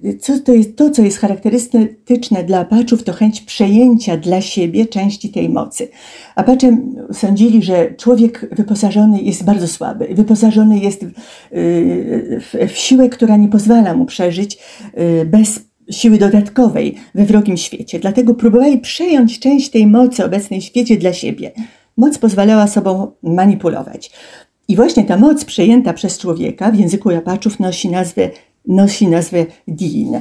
[0.04, 4.86] y, co to, jest, to, co jest charakterystyczne dla Apaczów, to chęć przejęcia dla siebie
[4.86, 5.88] części tej mocy.
[6.36, 6.76] Apacze
[7.12, 11.04] sądzili, że człowiek wyposażony jest bardzo słaby, wyposażony jest
[11.50, 14.58] w, w siłę, która nie pozwala mu przeżyć
[14.98, 17.98] y, bez siły dodatkowej we wrogim świecie.
[17.98, 21.52] Dlatego próbowali przejąć część tej mocy obecnej w świecie dla siebie.
[21.96, 24.10] Moc pozwalała sobą manipulować.
[24.68, 28.30] I właśnie ta moc przejęta przez człowieka w języku Apaczów nosi nazwę
[28.66, 30.20] nosi nazwę Din.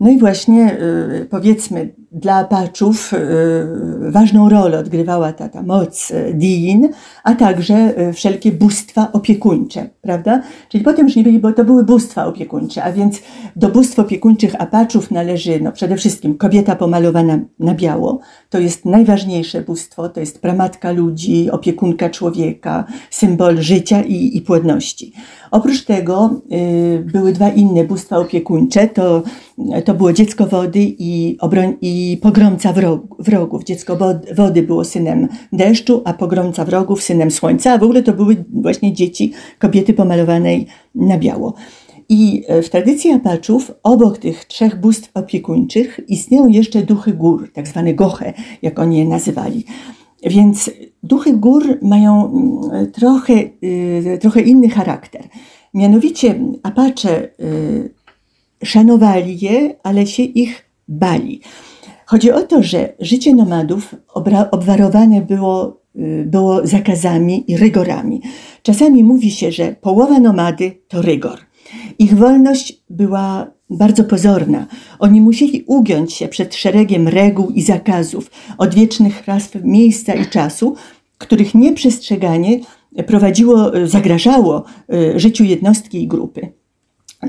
[0.00, 0.78] No i właśnie
[1.22, 6.88] y, powiedzmy dla Apaczów y, ważną rolę odgrywała ta, ta moc y, Din,
[7.24, 10.42] a także wszelkie bóstwa opiekuńcze, prawda?
[10.68, 13.22] Czyli potem już nie byli, bo to były bóstwa opiekuńcze, a więc
[13.56, 18.20] do bóstw opiekuńczych Apaczów należy no, przede wszystkim kobieta pomalowana na biało.
[18.50, 25.12] To jest najważniejsze bóstwo, to jest pramatka ludzi, opiekunka człowieka, symbol życia i, i płodności.
[25.50, 29.22] Oprócz tego y, były dwa inne bóstwa opiekuńcze, to,
[29.84, 32.74] to było dziecko wody i, obroń, i pogromca
[33.18, 33.64] wrogów.
[33.64, 33.98] Dziecko
[34.34, 38.92] wody było synem deszczu, a pogromca wrogów synem słońca, a w ogóle to były właśnie
[38.92, 41.54] dzieci kobiety pomalowanej na biało.
[42.08, 47.68] I e, w tradycji Apaczów obok tych trzech bóstw opiekuńczych istnieją jeszcze duchy gór, tak
[47.68, 48.32] zwane goche,
[48.62, 49.64] jak oni je nazywali.
[50.22, 50.70] Więc
[51.02, 53.34] duchy gór mają mm, trochę,
[53.64, 55.22] y, trochę inny charakter.
[55.74, 57.90] Mianowicie Apache y,
[58.64, 61.40] szanowali je, ale się ich bali.
[62.10, 63.94] Chodzi o to, że życie nomadów
[64.50, 68.22] obwarowane było, y, było zakazami i rygorami.
[68.62, 71.38] Czasami mówi się, że połowa nomady to rygor.
[71.98, 74.66] Ich wolność była bardzo pozorna.
[74.98, 80.74] Oni musieli ugiąć się przed szeregiem reguł i zakazów, odwiecznych raz miejsca i czasu,
[81.18, 82.60] których nieprzestrzeganie
[83.06, 86.52] prowadziło, zagrażało y, życiu jednostki i grupy.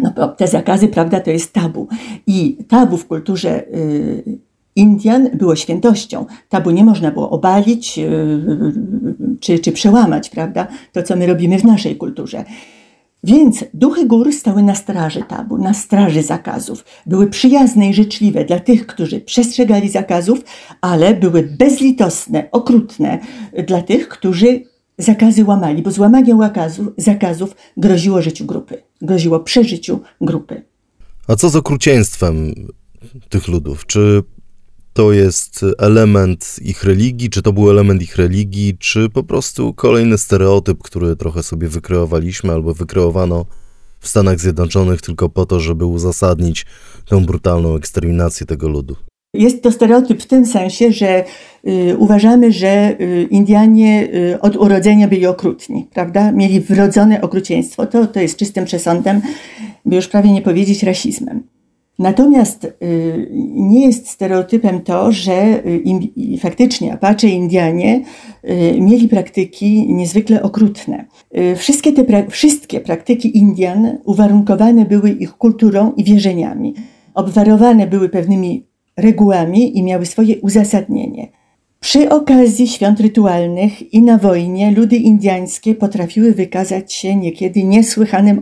[0.01, 1.87] No, te zakazy, prawda, to jest tabu.
[2.27, 4.48] I tabu w kulturze y,
[4.79, 6.25] Indian było świętością.
[6.49, 10.67] Tabu nie można było obalić y, czy, czy przełamać, prawda?
[10.91, 12.45] To, co my robimy w naszej kulturze.
[13.23, 16.85] Więc duchy gór stały na straży tabu, na straży zakazów.
[17.05, 20.39] Były przyjazne i życzliwe dla tych, którzy przestrzegali zakazów,
[20.81, 23.19] ale były bezlitosne, okrutne
[23.67, 24.63] dla tych, którzy
[24.97, 30.63] zakazy łamali, bo złamanie zakazów, zakazów groziło życiu grupy, groziło przeżyciu grupy.
[31.27, 32.53] A co z okrucieństwem
[33.29, 33.85] tych ludów?
[33.85, 34.23] Czy
[34.93, 40.17] to jest element ich religii, czy to był element ich religii, czy po prostu kolejny
[40.17, 43.45] stereotyp, który trochę sobie wykreowaliśmy albo wykreowano
[43.99, 46.65] w Stanach Zjednoczonych tylko po to, żeby uzasadnić
[47.09, 48.95] tę brutalną eksterminację tego ludu.
[49.33, 51.23] Jest to stereotyp w tym sensie, że
[51.67, 56.31] y, uważamy, że y, Indianie y, od urodzenia byli okrutni, prawda?
[56.31, 57.85] Mieli wrodzone okrucieństwo.
[57.85, 59.21] To, to jest czystym przesądem,
[59.85, 61.43] by już prawie nie powiedzieć rasizmem.
[61.99, 68.01] Natomiast y, nie jest stereotypem to, że y, faktycznie Apache Indianie
[68.49, 71.05] y, mieli praktyki niezwykle okrutne.
[71.55, 76.73] Wszystkie te wszystkie praktyki Indian uwarunkowane były ich kulturą i wierzeniami.
[77.13, 81.27] Obwarowane były pewnymi regułami i miały swoje uzasadnienie.
[81.79, 88.41] Przy okazji świąt rytualnych i na wojnie ludy indyjskie potrafiły wykazać się niekiedy niesłychanym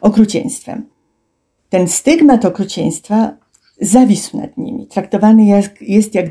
[0.00, 0.99] okrucieństwem.
[1.70, 3.36] Ten stygmat okrucieństwa
[3.80, 4.86] zawisł nad nimi.
[4.86, 6.26] Traktowany jest, jest jak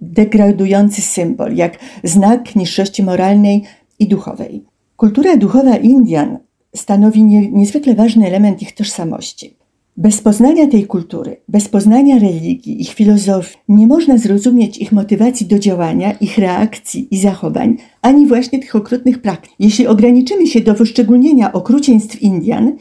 [0.00, 3.62] degradujący symbol, jak znak niższości moralnej
[3.98, 4.64] i duchowej.
[4.96, 6.38] Kultura duchowa Indian
[6.76, 9.56] stanowi nie, niezwykle ważny element ich tożsamości.
[9.96, 15.58] Bez poznania tej kultury, bez poznania religii, ich filozofii, nie można zrozumieć ich motywacji do
[15.58, 19.50] działania, ich reakcji i zachowań, ani właśnie tych okrutnych praktyk.
[19.58, 22.72] Jeśli ograniczymy się do wyszczególnienia okrucieństw Indian,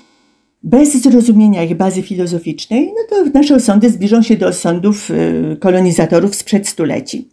[0.63, 6.35] bez zrozumienia ich bazy filozoficznej, no to nasze osądy zbliżą się do osądów y, kolonizatorów
[6.35, 7.27] sprzed stuleci.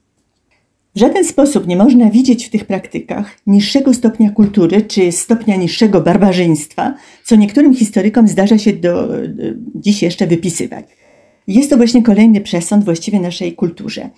[0.95, 6.01] W żaden sposób nie można widzieć w tych praktykach niższego stopnia kultury czy stopnia niższego
[6.01, 9.09] barbarzyństwa, co niektórym historykom zdarza się do,
[9.75, 10.87] dziś jeszcze wypisywać.
[11.47, 14.11] Jest to właśnie kolejny przesąd właściwie naszej kulturze.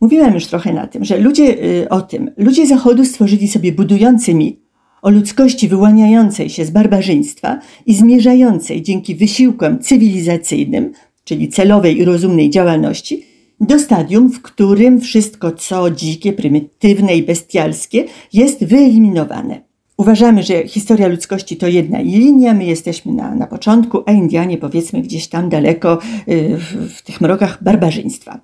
[0.00, 4.34] Mówiłam już trochę na tym, że ludzie y, o tym, ludzie Zachodu stworzyli sobie budujący
[4.34, 4.63] mit
[5.04, 10.92] o ludzkości wyłaniającej się z barbarzyństwa i zmierzającej dzięki wysiłkom cywilizacyjnym,
[11.24, 13.24] czyli celowej i rozumnej działalności,
[13.60, 19.60] do stadium, w którym wszystko, co dzikie, prymitywne i bestialskie, jest wyeliminowane.
[19.96, 25.02] Uważamy, że historia ludzkości to jedna linia, my jesteśmy na, na początku, a Indianie powiedzmy
[25.02, 28.40] gdzieś tam daleko y, w, w tych mrokach barbarzyństwa.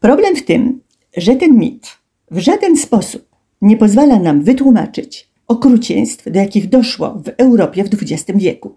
[0.00, 0.80] Problem w tym,
[1.16, 1.86] że ten mit
[2.30, 3.22] w żaden sposób
[3.62, 8.76] nie pozwala nam wytłumaczyć okrucieństw, do jakich doszło w Europie w XX wieku.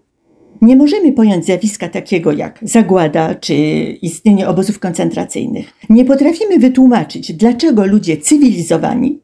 [0.62, 3.54] Nie możemy pojąć zjawiska takiego jak zagłada czy
[4.02, 5.72] istnienie obozów koncentracyjnych.
[5.90, 9.20] Nie potrafimy wytłumaczyć, dlaczego ludzie cywilizowani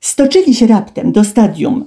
[0.00, 1.84] stoczyli się raptem do stadium,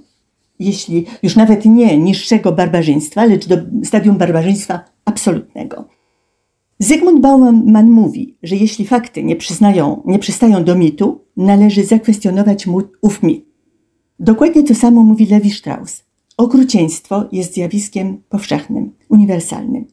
[0.59, 5.85] jeśli już nawet nie niższego barbarzyństwa, lecz do stadium barbarzyństwa absolutnego.
[6.79, 12.81] Zygmunt Bauman mówi, że jeśli fakty nie, przyznają, nie przystają do mitu, należy zakwestionować mu
[13.01, 13.47] ów mit.
[14.19, 16.03] Dokładnie to samo mówi Levi Strauss.
[16.37, 19.85] Okrucieństwo jest zjawiskiem powszechnym, uniwersalnym.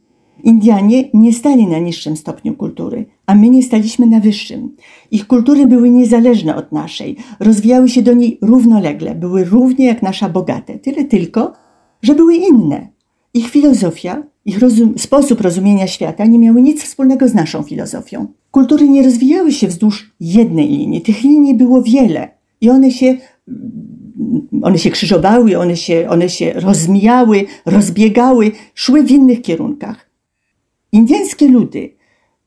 [0.44, 4.76] Indianie nie stali na niższym stopniu kultury, a my nie staliśmy na wyższym.
[5.10, 10.28] Ich kultury były niezależne od naszej, rozwijały się do niej równolegle, były równie jak nasza
[10.28, 11.52] bogate, tyle tylko,
[12.02, 12.88] że były inne.
[13.34, 18.26] Ich filozofia, ich rozum, sposób rozumienia świata nie miały nic wspólnego z naszą filozofią.
[18.50, 22.28] Kultury nie rozwijały się wzdłuż jednej linii, tych linii było wiele
[22.60, 23.16] i one się
[24.62, 30.10] one się krzyżowały, one się, one się rozmijały, rozbiegały, szły w innych kierunkach.
[30.92, 31.94] Indyjskie ludy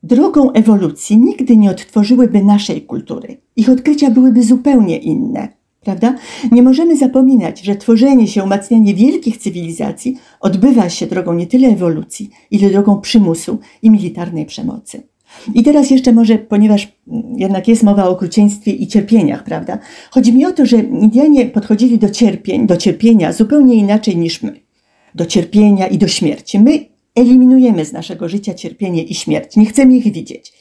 [0.04, 3.38] drogą ewolucji nigdy nie odtworzyłyby naszej kultury.
[3.56, 5.58] Ich odkrycia byłyby zupełnie inne.
[5.82, 6.16] Prawda?
[6.52, 12.30] Nie możemy zapominać, że tworzenie się, umacnianie wielkich cywilizacji odbywa się drogą nie tyle ewolucji,
[12.52, 15.04] ile drogą przymusu i militarnej przemocy.
[15.54, 16.88] I teraz jeszcze może, ponieważ
[17.36, 19.80] jednak jest mowa o okrucieństwie i cierpieniach, prawda?
[20.12, 24.60] Chodzi mi o to, że Indianie podchodzili do cierpień, do cierpienia zupełnie inaczej niż my.
[25.16, 26.60] Do cierpienia i do śmierci.
[26.60, 26.86] My
[27.16, 29.56] eliminujemy z naszego życia cierpienie i śmierć.
[29.56, 30.54] Nie chcemy ich widzieć.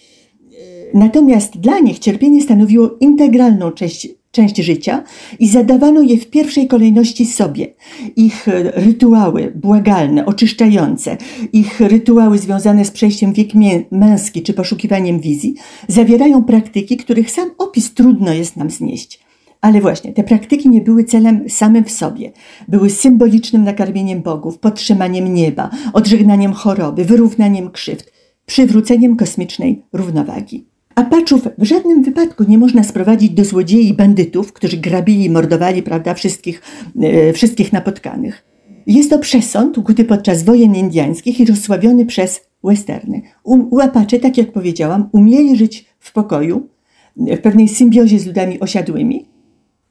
[0.94, 5.03] Natomiast dla nich cierpienie stanowiło integralną część część życia
[5.38, 7.75] i zadawano je w pierwszej kolejności sobie.
[8.16, 11.16] Ich rytuały błagalne, oczyszczające,
[11.53, 13.49] ich rytuały związane z przejściem wiek
[13.90, 15.55] męski czy poszukiwaniem wizji
[15.88, 19.20] zawierają praktyki, których sam opis trudno jest nam znieść.
[19.61, 22.33] Ale właśnie, te praktyki nie były celem samym w sobie.
[22.68, 28.12] Były symbolicznym nakarmieniem bogów, podtrzymaniem nieba, odżegnaniem choroby, wyrównaniem krzywd,
[28.46, 30.76] przywróceniem kosmicznej równowagi.
[30.97, 36.15] Apaczów w żadnym wypadku nie można sprowadzić do złodziei bandytów, którzy grabili i mordowali prawda,
[36.15, 36.63] wszystkich,
[37.03, 38.45] e, wszystkich napotkanych.
[38.87, 43.23] Jest to przesąd ukuty podczas wojen indiańskich i rozsławiony przez westerny.
[43.45, 43.81] U, u
[44.23, 46.69] tak jak powiedziałam, umieli żyć w pokoju,
[47.17, 49.29] w pewnej symbiozie z ludami osiadłymi,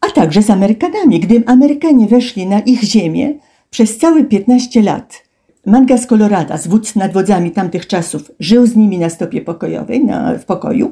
[0.01, 1.19] a także z Amerykanami.
[1.19, 3.33] Gdy Amerykanie weszli na ich ziemię,
[3.69, 5.24] przez całe 15 lat
[5.65, 10.45] Mangas Colorada, wódz nad wodzami tamtych czasów, żył z nimi na stopie pokojowej, na, w
[10.45, 10.91] pokoju.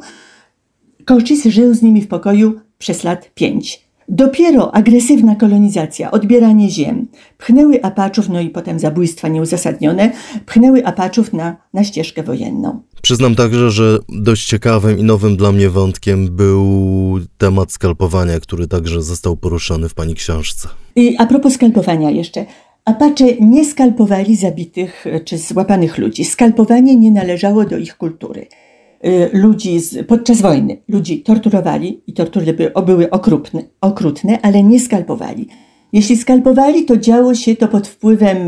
[1.06, 3.84] Cochise żył z nimi w pokoju przez lat pięć.
[4.10, 7.08] Dopiero agresywna kolonizacja, odbieranie ziem,
[7.38, 10.12] pchnęły Apaczów, no i potem zabójstwa nieuzasadnione,
[10.46, 12.82] pchnęły Apaczów na, na ścieżkę wojenną.
[13.02, 16.66] Przyznam także, że dość ciekawym i nowym dla mnie wątkiem był
[17.38, 20.68] temat skalpowania, który także został poruszony w pani książce.
[20.96, 22.46] I a propos skalpowania jeszcze.
[22.86, 26.26] Apache nie skalpowali zabitych e, czy złapanych ludzi.
[26.26, 28.48] Skalpowanie nie należało do ich kultury.
[29.02, 35.48] E, ludzi z, podczas wojny ludzi torturowali i tortury były okrutne, okrutne, ale nie skalpowali.
[35.94, 38.48] Jeśli skalpowali, to działo się to pod wpływem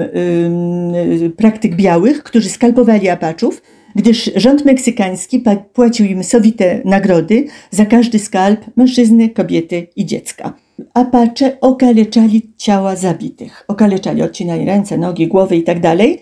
[1.20, 3.62] yy, praktyk białych, którzy skalpowali Apaczów,
[3.96, 5.44] gdyż rząd meksykański
[5.74, 10.65] płacił im sowite nagrody za każdy skalp mężczyzny, kobiety i dziecka.
[10.94, 13.66] Apache okaleczali ciała zabitych.
[13.68, 16.20] Okaleczali, odcinali ręce, nogi, głowy i tak dalej.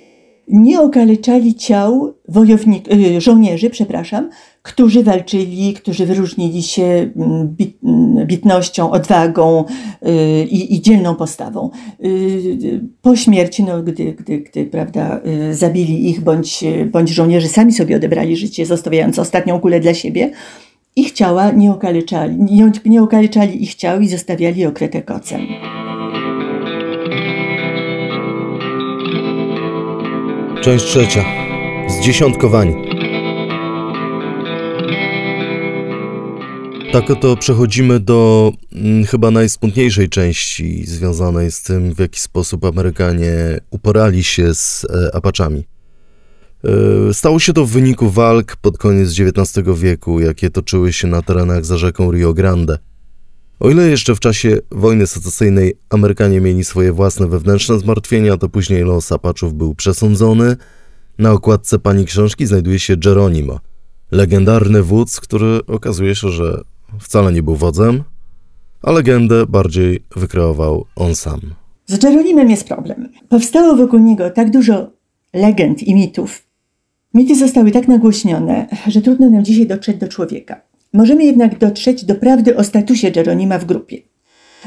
[0.47, 4.29] nie okaleczali ciał wojownik, y, żołnierzy, przepraszam,
[4.61, 9.65] którzy walczyli, którzy wyróżnili się mm, bit, mm, bitnością, odwagą
[10.07, 11.69] y, i, i dzielną postawą.
[12.03, 17.95] Y, po śmierci, no, gdy, gdy, gdy prawda, zabili ich, bądź, bądź żołnierze sami sobie
[17.95, 20.31] odebrali życie, zostawiając ostatnią kulę dla siebie,
[20.95, 25.41] ich ciała nie okaleczali, nie, nie okaleczali ich ciał i zostawiali okryte kocem.
[30.61, 31.25] Część trzecia.
[31.87, 32.75] Zdziesiątkowani.
[36.91, 43.33] Tak oto przechodzimy do mm, chyba najsmutniejszej części związanej z tym, w jaki sposób Amerykanie
[43.71, 45.72] uporali się z e, Apaczami.
[46.63, 51.21] E, stało się to w wyniku walk pod koniec XIX wieku, jakie toczyły się na
[51.21, 52.77] terenach za rzeką Rio Grande.
[53.59, 58.83] O ile jeszcze w czasie wojny secesyjnej Amerykanie mieli swoje własne wewnętrzne zmartwienia, to później
[58.83, 60.57] los Apaczów był przesądzony.
[61.17, 63.59] Na okładce pani książki znajduje się Geronimo,
[64.11, 66.61] legendarny wódz, który okazuje się, że
[66.99, 68.03] wcale nie był wodzem,
[68.81, 71.39] a legendę bardziej wykreował on sam.
[71.85, 73.09] Z Geronimem jest problem.
[73.29, 74.91] Powstało wokół niego tak dużo
[75.33, 76.52] legend i mitów.
[77.13, 80.61] Mity zostały tak nagłośnione, że trudno nam dzisiaj dotrzeć do człowieka.
[80.93, 83.97] Możemy jednak dotrzeć do prawdy o statusie Jeronima w grupie.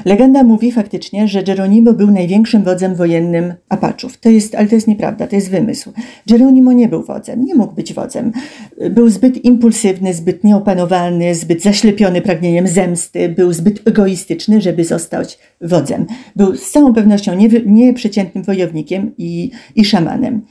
[0.04, 4.20] Legenda mówi faktycznie, że Geronimo był największym wodzem wojennym Apaczów.
[4.20, 5.92] To jest, ale to jest nieprawda, to jest wymysł.
[6.26, 8.32] Geronimo nie był wodzem, nie mógł być wodzem.
[8.90, 16.06] Był zbyt impulsywny, zbyt nieopanowalny, zbyt zaślepiony pragnieniem zemsty, był zbyt egoistyczny, żeby zostać wodzem.
[16.37, 17.32] Był z całą pewnością
[17.66, 20.42] nieprzeciętnym wojownikiem i, i szamanem.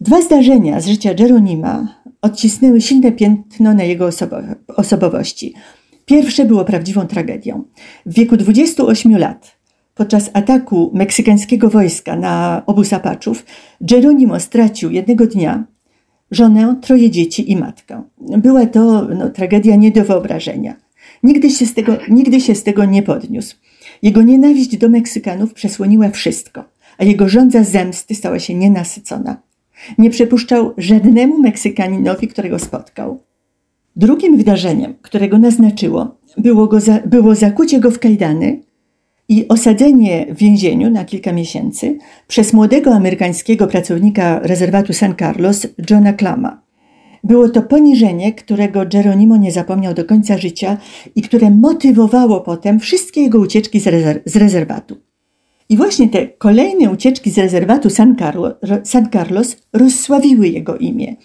[0.00, 1.88] Dwa zdarzenia z życia Geronima
[2.22, 4.08] odcisnęły silne piętno na jego
[4.76, 5.54] osobowości.
[6.04, 7.64] Pierwsze było prawdziwą tragedią.
[8.06, 9.56] W wieku 28 lat,
[9.94, 13.44] podczas ataku meksykańskiego wojska na obóz Apaczów,
[13.80, 15.64] Geronimo stracił jednego dnia
[16.30, 18.02] żonę, troje dzieci i matkę.
[18.18, 20.76] Była to no, tragedia nie do wyobrażenia.
[21.22, 23.56] Nigdy się, z tego, nigdy się z tego nie podniósł.
[24.02, 26.64] Jego nienawiść do Meksykanów przesłoniła wszystko,
[26.98, 29.36] a jego żądza zemsty stała się nienasycona.
[29.98, 33.20] Nie przepuszczał żadnemu Meksykaninowi, którego spotkał.
[33.96, 38.60] Drugim wydarzeniem, którego naznaczyło, było, go za, było zakucie go w kajdany
[39.28, 46.12] i osadzenie w więzieniu na kilka miesięcy przez młodego amerykańskiego pracownika rezerwatu San Carlos, Johna
[46.12, 46.62] Klama.
[47.24, 50.76] Było to poniżenie, którego Geronimo nie zapomniał do końca życia
[51.16, 53.84] i które motywowało potem wszystkie jego ucieczki z,
[54.24, 54.96] z rezerwatu.
[55.68, 61.16] I właśnie te kolejne ucieczki z rezerwatu San, Carlo, San Carlos rozsławiły jego imię.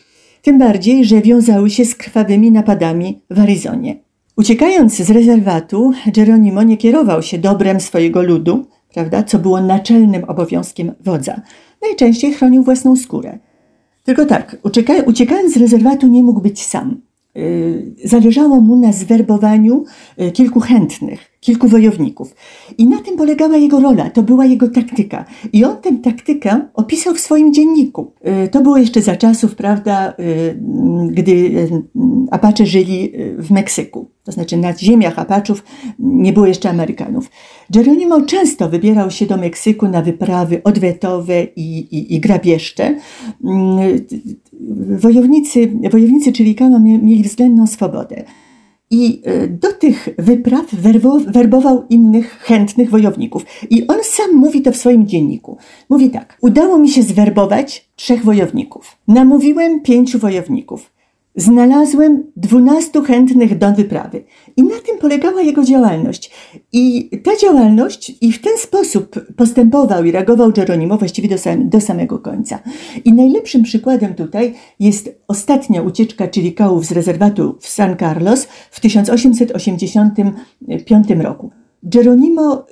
[0.42, 3.96] Tym bardziej, że wiązały się z krwawymi napadami w Arizonie.
[4.38, 10.92] Uciekając z rezerwatu, Geronimo nie kierował się dobrem swojego ludu, prawda, co było naczelnym obowiązkiem
[11.00, 11.42] wodza.
[11.82, 13.40] Najczęściej chronił własną skórę.
[14.04, 14.58] Tylko tak,
[15.06, 17.02] uciekając z rezerwatu nie mógł być sam.
[17.38, 19.84] Y, zależało mu na zwerbowaniu
[20.22, 22.36] y, kilku chętnych, kilku wojowników.
[22.78, 25.26] I na tym polegała jego rola, to była jego taktyka.
[25.54, 28.14] I on tę taktykę opisał w swoim dzienniku.
[28.46, 30.14] Y, to było jeszcze za czasów, prawda,
[31.12, 31.52] gdy
[32.32, 34.10] Apache żyli w Meksyku.
[34.24, 35.64] To znaczy na ziemiach Apaczów
[36.00, 37.30] nie było jeszcze Amerykanów.
[37.70, 42.96] Geronimo często wybierał się do Meksyku na wyprawy odwetowe i, i, i grabieżcze
[44.90, 48.24] wojownicy, wojownicy Chilikama mieli względną swobodę.
[48.92, 50.66] I e, do tych wypraw
[51.28, 53.46] werbował innych chętnych wojowników.
[53.70, 55.58] I on sam mówi to w swoim dzienniku.
[55.90, 58.98] Mówi tak: Udało mi się zwerbować trzech wojowników.
[59.08, 60.92] Namówiłem pięciu wojowników.
[61.36, 64.24] Znalazłem dwunastu chętnych do wyprawy.
[64.58, 66.32] I na tym polegała jego działalność.
[66.74, 71.82] I ta działalność, i w ten sposób postępował i reagował Geronimo właściwie do, sam, do
[71.82, 72.60] samego końca.
[73.06, 81.10] I najlepszym przykładem tutaj jest ostatnia ucieczka Chilikałów z rezerwatu w San Carlos w 1885
[81.10, 81.52] roku.
[81.84, 82.66] Geronimo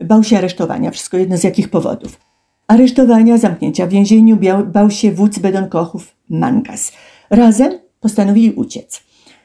[0.00, 2.20] y, bał się aresztowania, wszystko jedno z jakich powodów.
[2.66, 6.92] Aresztowania, zamknięcia w więzieniu bał się wódz Bedonkochów Mangas.
[7.30, 9.02] Razem postanowili uciec.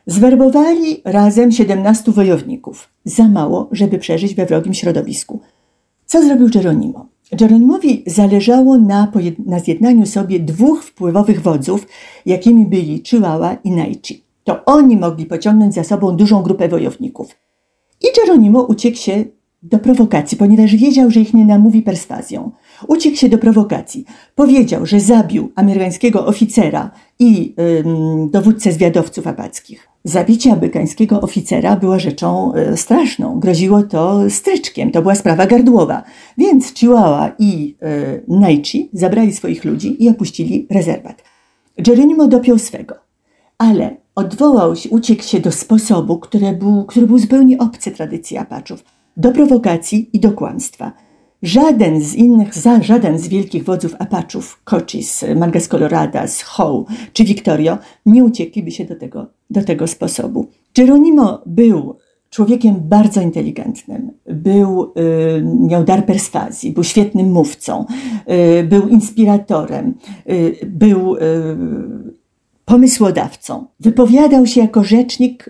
[0.07, 2.89] Zwerbowali razem 17 wojowników.
[3.05, 5.39] Za mało, żeby przeżyć we wrogim środowisku.
[6.05, 7.05] Co zrobił Geronimo?
[7.31, 9.11] Geronimowi zależało na,
[9.45, 11.87] na zjednaniu sobie dwóch wpływowych wodzów,
[12.25, 14.23] jakimi byli Chihuahua i Naichi.
[14.43, 17.35] To oni mogli pociągnąć za sobą dużą grupę wojowników.
[18.01, 19.25] I Geronimo uciekł się
[19.63, 22.51] do prowokacji, ponieważ wiedział, że ich nie namówi perswazją.
[22.87, 24.05] Uciekł się do prowokacji.
[24.35, 27.55] Powiedział, że zabił amerykańskiego oficera i
[28.31, 29.89] dowódcę zwiadowców apackich.
[30.03, 33.39] Zabicie amerykańskiego oficera było rzeczą y, straszną.
[33.39, 36.03] Groziło to stryczkiem, to była sprawa gardłowa.
[36.37, 37.75] Więc Chihuahua i
[38.73, 41.23] y, zabrali swoich ludzi i opuścili rezerwat.
[41.77, 42.95] Geronimo dopiął swego,
[43.57, 48.83] ale odwołał się, uciekł się do sposobu, który był, który był zupełnie obcy tradycji Apaczów,
[49.17, 50.91] do prowokacji i do kłamstwa.
[51.43, 57.77] Żaden z innych, za żaden z wielkich wodzów Apaczów, Cochise, Mangas Coloradas, Howe czy Victorio,
[58.05, 60.47] nie uciekliby się do tego, do tego sposobu.
[60.75, 61.95] Geronimo był
[62.29, 67.85] człowiekiem bardzo inteligentnym, był, y, miał dar perswazji, był świetnym mówcą,
[68.59, 69.93] y, był inspiratorem,
[70.29, 71.15] y, był
[72.65, 73.65] pomysłodawcą.
[73.79, 75.49] Wypowiadał się jako rzecznik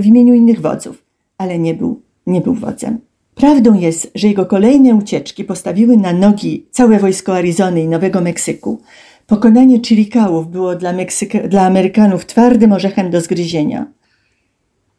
[0.00, 1.04] w imieniu innych wodzów,
[1.38, 2.98] ale nie był, nie był wodzem.
[3.34, 8.80] Prawdą jest, że jego kolejne ucieczki postawiły na nogi całe wojsko Arizony i Nowego Meksyku.
[9.26, 13.86] Pokonanie Chiricałów było dla, Meksyka, dla Amerykanów twardym orzechem do zgryzienia.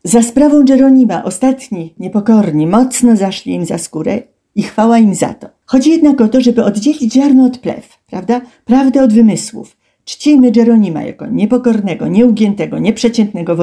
[0.04, 4.22] Za sprawą Jeronima ostatni, niepokorni, mocno zaszli im za skórę
[4.56, 5.48] i chwała im za to.
[5.66, 8.42] Chodzi jednak o to, żeby oddzielić ziarno od plew, prawda?
[8.66, 9.78] Prawdę od wymysłów.
[10.06, 13.56] Czcimy Jeronima jako niepokornego, nieugiętego, nieprzeciętnego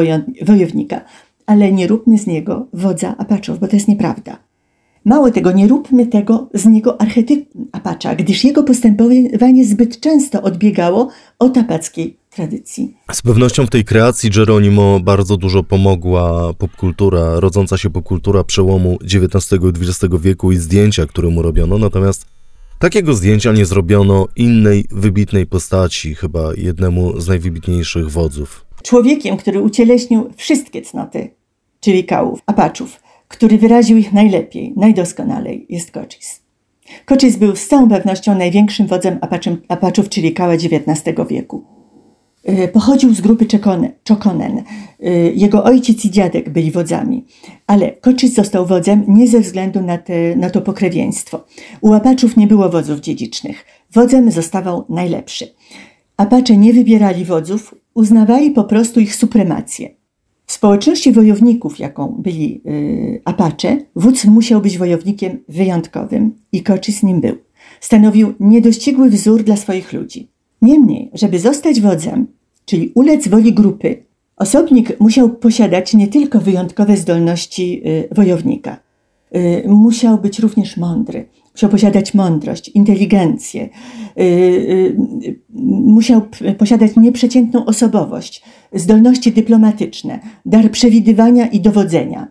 [0.43, 1.01] wojownika,
[1.51, 4.39] ale nie róbmy z niego wodza Apaczów, bo to jest nieprawda.
[5.05, 11.09] Mało tego, nie róbmy tego z niego archetypu Apacza, gdyż jego postępowanie zbyt często odbiegało
[11.39, 12.97] od apackiej tradycji.
[13.13, 19.53] Z pewnością w tej kreacji Geronimo bardzo dużo pomogła popkultura, rodząca się popkultura przełomu XIX
[19.53, 22.27] i XX wieku i zdjęcia, które mu robiono, natomiast
[22.79, 28.67] takiego zdjęcia nie zrobiono innej wybitnej postaci, chyba jednemu z najwybitniejszych wodzów.
[28.83, 31.40] Człowiekiem, który ucieleśnił wszystkie cnoty,
[31.81, 36.41] czyli kałów, apaczów, który wyraził ich najlepiej, najdoskonalej, jest Cochise.
[37.07, 41.65] Cochise był z całą pewnością największym wodzem Apaczem, Apaczów Chiricahua XIX wieku.
[42.49, 43.47] Y, pochodził z grupy
[44.09, 44.63] Chokonen.
[45.05, 47.25] Y, jego ojciec i dziadek byli wodzami,
[47.67, 51.45] ale Cochise został wodzem nie ze względu na, te, na to pokrewieństwo.
[51.81, 53.65] U Apaczów nie było wodzów dziedzicznych.
[53.93, 55.55] Wodzem zostawał najlepszy.
[56.17, 60.00] Apacze nie wybierali wodzów, uznawali po prostu ich supremację.
[60.51, 67.21] W społeczności wojowników, jaką byli y, Apache, wódz musiał być wojownikiem wyjątkowym i Cochise nim
[67.21, 67.37] był.
[67.81, 70.29] Stanowił niedościgły wzór dla swoich ludzi.
[70.63, 72.27] Niemniej, żeby zostać wodzem,
[72.65, 74.03] czyli ulec woli grupy,
[74.37, 78.77] osobnik musiał posiadać nie tylko wyjątkowe zdolności y, wojownika,
[79.37, 83.69] y, musiał być również mądry, musiał posiadać mądrość, inteligencję,
[85.85, 86.23] musiał
[86.59, 88.43] posiadać nieprzeciętną osobowość,
[88.73, 92.29] zdolności dyplomatyczne, dar przewidywania i dowodzenia.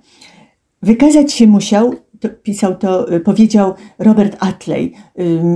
[0.81, 4.93] Wykazać się musiał, to pisał to, y, powiedział Robert Atley,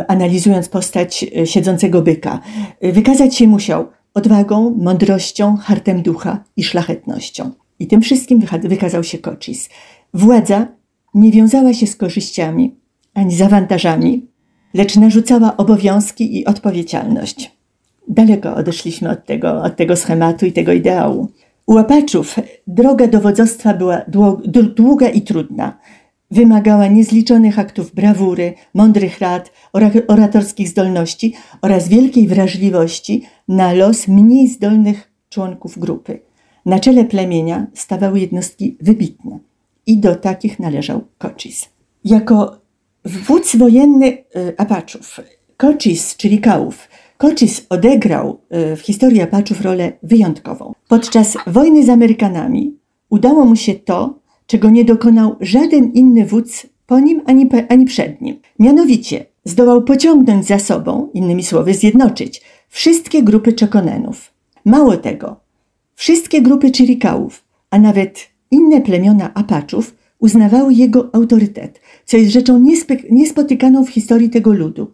[0.08, 2.40] analizując postać y, siedzącego byka,
[2.86, 7.52] y, wykazać się musiał odwagą, mądrością, hartem ducha i szlachetnością.
[7.80, 9.70] I tym wszystkim wykazał się Cochise.
[10.14, 10.68] Władza
[11.14, 12.76] nie wiązała się z korzyściami
[13.14, 14.28] ani z awantażami,
[14.74, 17.52] lecz narzucała obowiązki i odpowiedzialność.
[18.08, 21.28] Daleko odeszliśmy od tego, od tego schematu i tego ideału.
[21.66, 22.36] U Apaczów
[22.68, 24.02] droga dowodzostwa była
[24.76, 25.78] długa i trudna.
[26.32, 29.52] Wymagała niezliczonych aktów brawury, mądrych rad,
[30.08, 36.20] oratorskich zdolności oraz wielkiej wrażliwości na los mniej zdolnych członków grupy.
[36.66, 39.40] Na czele plemienia stawały jednostki wybitne
[39.86, 41.68] i do takich należał Cochise.
[42.06, 42.63] Jako
[43.06, 45.20] wódz wojenny y, Apaczów,
[45.58, 48.40] Cochise, czyli Kałów, Cochise odegrał
[48.74, 50.74] y, w historii Apaczów rolę wyjątkową.
[50.88, 52.78] Podczas wojny z Amerykanami
[53.10, 58.22] udało mu się to, czego nie dokonał żaden inny wódz po nim ani, ani przed
[58.22, 58.40] nim.
[58.60, 64.34] Mianowicie zdołał pociągnąć za sobą, innymi słowy zjednoczyć, wszystkie grupy Czokonenów.
[64.66, 65.36] Mało tego,
[65.96, 68.20] wszystkie grupy Chirikałów, a nawet
[68.52, 72.66] inne plemiona Apaczów uznawały jego autorytet, co jest rzeczą
[73.10, 74.88] niespotykaną w historii tego ludu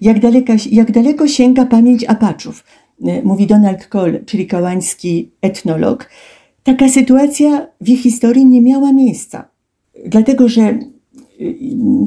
[0.00, 2.64] jak, daleka, jak daleko sięga pamięć Apaczów,
[3.04, 6.10] e, mówi Donald Cole, czyli kałański etnolog.
[6.62, 9.48] Taka sytuacja w ich historii nie miała miejsca,
[10.06, 10.78] dlatego że e,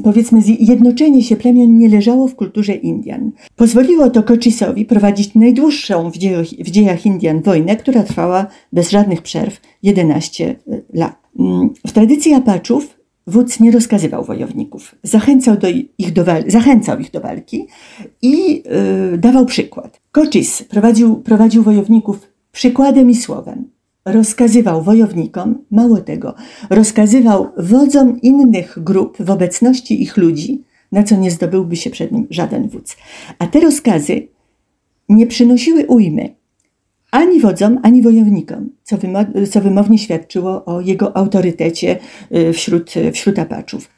[0.04, 3.32] powiedzmy zjednoczenie się plemion nie leżało w kulturze Indian.
[3.56, 9.22] Pozwoliło to Cochisowi prowadzić najdłuższą w dziejach, w dziejach Indian wojnę, która trwała bez żadnych
[9.22, 10.56] przerw 11
[10.94, 11.19] lat.
[11.38, 15.68] Mm, w tradycji Apaczów wódz nie rozkazywał wojowników, zachęcał, do
[15.98, 17.66] ich, do zachęcał ich do walki
[18.22, 18.62] i
[19.10, 20.00] yy, dawał przykład.
[20.12, 22.18] Cochise prowadził, prowadził wojowników
[22.52, 23.70] przykładem i słowem.
[24.04, 26.34] rozkazywał wojownikom, mało tego,
[26.70, 32.26] rozkazywał wodzom innych grup w obecności ich ludzi, na co nie zdobyłby się przed nim
[32.30, 32.96] żaden wódz.
[33.38, 34.28] A te rozkazy
[35.08, 36.39] nie przynosiły ujmy
[37.10, 41.98] ani wodzom, ani wojownikom, co, wymo- co wymownie świadczyło o jego autorytecie
[42.36, 43.88] y, wśród, wśród Apaczów.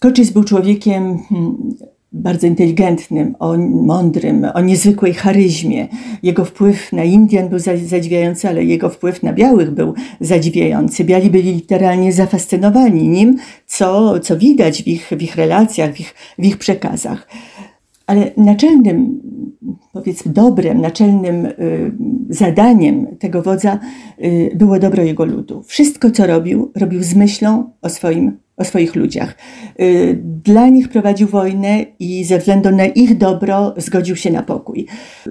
[0.00, 1.74] Koczys był człowiekiem hmm,
[2.12, 5.88] bardzo inteligentnym, o mądrym, o niezwykłej charyzmie.
[6.22, 11.04] Jego wpływ na Indian był zadziwiający, ale jego wpływ na białych był zadziwiający.
[11.04, 13.36] Biali byli literalnie zafascynowani nim,
[13.66, 17.28] co, co widać w ich, w ich relacjach, w ich, w ich przekazach.
[18.10, 19.20] Ale naczelnym,
[19.92, 21.52] powiedzmy dobrem, naczelnym y,
[22.28, 23.78] zadaniem tego wodza
[24.24, 25.62] y, było dobro jego ludu.
[25.62, 29.34] Wszystko, co robił, robił z myślą o swoim o swoich ludziach.
[29.80, 34.86] Y, dla nich prowadził wojnę i ze względu na ich dobro zgodził się na pokój.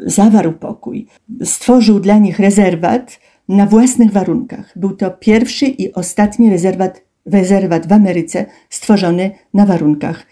[0.06, 1.08] Zawarł pokój.
[1.44, 3.20] Stworzył dla nich rezerwat
[3.50, 4.74] na własnych warunkach.
[4.76, 10.26] Był to pierwszy i ostatni rezerwat, rezerwat w Ameryce stworzony na warunkach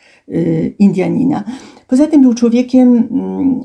[0.79, 1.43] Indianina.
[1.88, 3.61] Poza tym był człowiekiem, mm,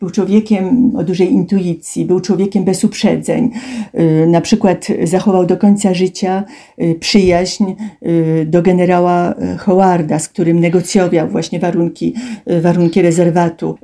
[0.00, 3.50] był człowiekiem o dużej intuicji, był człowiekiem bez uprzedzeń.
[3.94, 6.44] Y, na przykład zachował do końca życia
[6.82, 7.64] y, przyjaźń
[8.06, 12.14] y, do generała Howarda, z którym negocjował właśnie warunki,
[12.62, 13.78] warunki rezerwatu.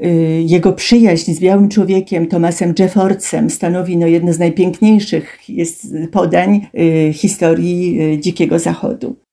[0.47, 6.67] Jego przyjaźń z białym człowiekiem, Thomasem Jeffordsem, stanowi no, jedno z najpiękniejszych jest podań
[7.13, 9.24] historii Dzikiego Zachodu.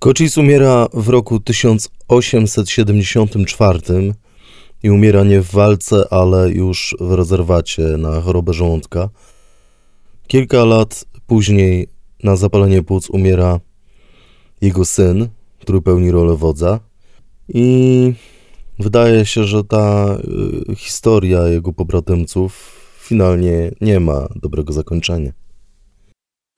[0.00, 4.14] Cochise umiera w roku 1874
[4.82, 9.08] i umiera nie w walce, ale już w rezerwacie na chorobę żołądka.
[10.26, 11.88] Kilka lat później
[12.22, 13.60] na zapalenie płuc umiera
[14.60, 15.28] jego syn,
[15.58, 16.80] który pełni rolę wodza.
[17.48, 18.12] I
[18.78, 20.18] wydaje się, że ta
[20.70, 25.32] y, historia jego pobratymców finalnie nie ma dobrego zakończenia.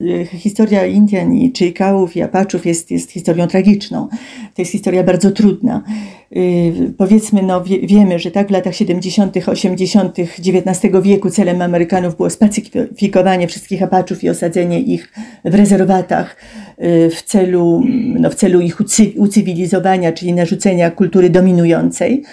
[0.03, 4.07] Y, historia Indian i Chickaów i Apaczów jest, jest historią tragiczną.
[4.55, 5.83] To jest historia bardzo trudna.
[6.31, 10.19] Yy, powiedzmy, no wie, wiemy, że tak w latach 70., 80.
[10.19, 15.13] XIX wieku celem Amerykanów było spacyfikowanie wszystkich Apaczów i osadzenie ich
[15.45, 16.35] w rezerwatach
[16.77, 17.83] yy, w celu,
[18.19, 18.77] no, w celu ich
[19.17, 22.23] ucywilizowania, czyli narzucenia kultury dominującej.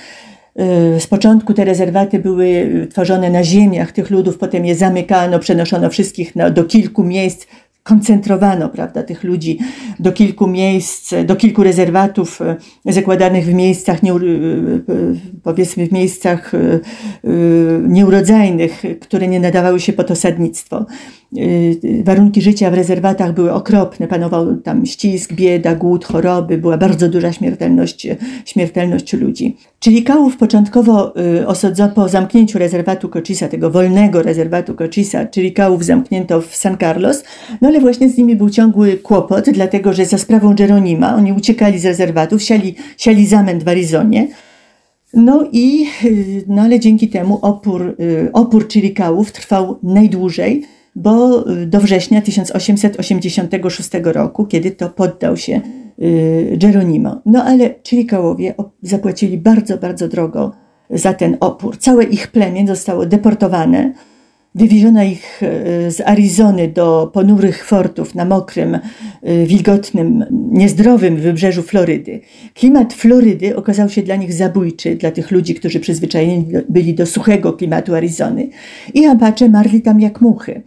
[0.99, 6.37] Z początku te rezerwaty były tworzone na ziemiach tych ludów, potem je zamykano, przenoszono wszystkich
[6.37, 7.47] no, do kilku miejsc,
[7.83, 9.59] koncentrowano prawda, tych ludzi
[10.01, 12.57] do kilku miejsc, do kilku rezerwatów e,
[12.93, 14.13] zakładanych w miejscach, nie,
[15.43, 16.53] powiedzmy w miejscach
[17.89, 20.87] nieurodzajnych, które nie nadawały się pod osadnictwo.
[22.05, 27.33] Warunki życia w rezerwatach były okropne, panował tam ścisk, bieda, głód, choroby, była bardzo duża
[27.33, 28.07] śmiertelność,
[28.45, 29.57] śmiertelność ludzi.
[29.79, 31.15] Czyli Kałów początkowo
[31.47, 37.25] osadzono po zamknięciu rezerwatu Cochisa, tego wolnego rezerwatu Cochisa, czyli Kałów zamknięto w San Carlos,
[37.61, 41.79] no ale właśnie z nimi był ciągły kłopot, dlatego że za sprawą Jeronima oni uciekali
[41.79, 44.29] z rezerwatów, siali, siali zamęt w Arizonie.
[45.15, 50.63] No i, y, no ale dzięki temu opór, y, opór Chirikałów trwał najdłużej,
[50.97, 55.61] bo y, do września 1886 roku, kiedy to poddał się
[56.63, 57.21] Jeronimo.
[57.27, 60.53] No ale Chirikałowie zapłacili bardzo, bardzo drogo
[60.91, 61.77] za ten opór.
[61.79, 63.93] Całe ich plemię zostało deportowane
[64.55, 68.79] Wywieziono ich e, z Arizony do ponurych fortów na mokrym,
[69.47, 72.21] wilgotnym, niezdrowym wybrzeżu Florydy.
[72.55, 77.53] Klimat Florydy okazał się dla nich zabójczy, dla tych ludzi, którzy przyzwyczajeni byli do suchego
[77.53, 78.49] klimatu Arizony.
[78.95, 80.63] I Apache marli tam jak muchy.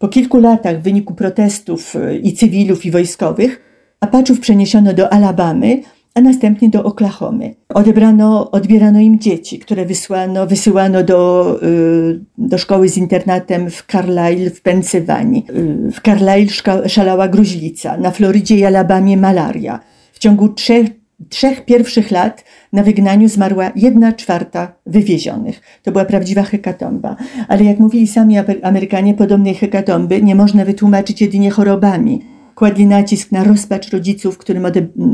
[0.00, 3.60] Po kilku latach w wyniku protestów e, i cywilów i wojskowych
[4.00, 5.82] Apaczów przeniesiono do Alabamy,
[6.14, 7.54] a następnie do Oklahomy.
[7.68, 14.50] Odebrano, odbierano im dzieci, które wysłano, wysyłano do, y, do szkoły z internatem w Carlisle
[14.50, 15.46] w Pensylwanii.
[15.88, 19.80] Y, w Carlisle szalała gruźlica, na Florydzie i Alabamie malaria.
[20.12, 20.86] W ciągu trzech,
[21.28, 25.60] trzech pierwszych lat na wygnaniu zmarła jedna czwarta wywiezionych.
[25.82, 27.16] To była prawdziwa hekatomba.
[27.48, 32.20] Ale jak mówili sami Amerykanie, podobnej hekatomby nie można wytłumaczyć jedynie chorobami
[32.54, 34.66] kładli nacisk na rozpacz rodziców, którym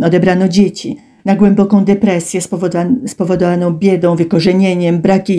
[0.05, 2.41] odebrano dzieci, na głęboką depresję
[3.07, 5.37] spowodowaną biedą, wykorzenieniem, brakiem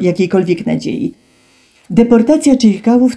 [0.00, 1.14] jakiejkolwiek nadziei.
[1.92, 3.16] Deportacja Czyrikałów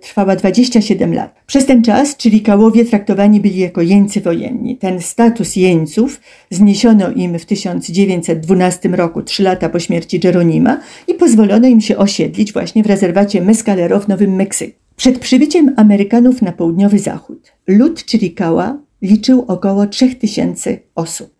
[0.00, 1.34] trwała 27 lat.
[1.46, 4.76] Przez ten czas Czyrikałowie traktowani byli jako jeńcy wojenni.
[4.76, 6.20] Ten status jeńców
[6.50, 12.52] zniesiono im w 1912 roku, trzy lata po śmierci Jeronima i pozwolono im się osiedlić
[12.52, 14.78] właśnie w rezerwacie Mescalero w Nowym Meksyku.
[14.96, 21.34] Przed przybyciem Amerykanów na południowy zachód lud Chiricahua liczył około 3000 osób.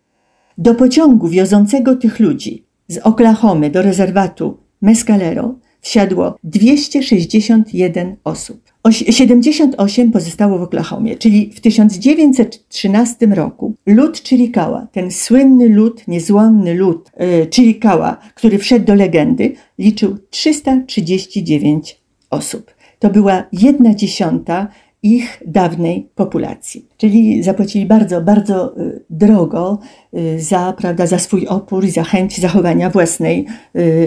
[0.59, 8.61] Do pociągu wiozącego tych ludzi z Oklahomy do rezerwatu Mescalero wsiadło 261 osób.
[8.83, 16.75] Oś- 78 pozostało w Oklahomie, czyli w 1913 roku lud Chiricahua, ten słynny lud, niezłomny
[16.75, 22.75] lud e, Chiricahua, który wszedł do legendy, liczył 339 osób.
[22.99, 24.69] To była jedna dziesiąta
[25.03, 26.89] ich dawnej populacji.
[26.97, 29.79] Czyli zapłacili bardzo, bardzo y, drogo
[30.15, 33.47] y, za, prawda, za swój opór i za chęć zachowania własnej,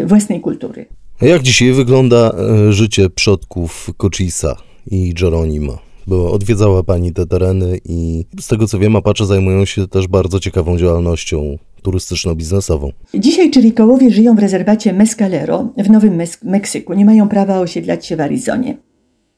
[0.06, 0.86] własnej kultury.
[1.22, 2.32] Jak dzisiaj wygląda
[2.68, 4.56] e, życie przodków Cochisa
[4.92, 5.78] i Geronima?
[6.08, 10.40] Bo odwiedzała Pani te tereny i z tego co wiem, Apache zajmują się też bardzo
[10.40, 12.90] ciekawą działalnością turystyczno-biznesową.
[13.14, 16.94] Dzisiaj Chiricahowie żyją w rezerwacie Mescalero w Nowym Mes- Meksyku.
[16.94, 18.78] Nie mają prawa osiedlać się w Arizonie.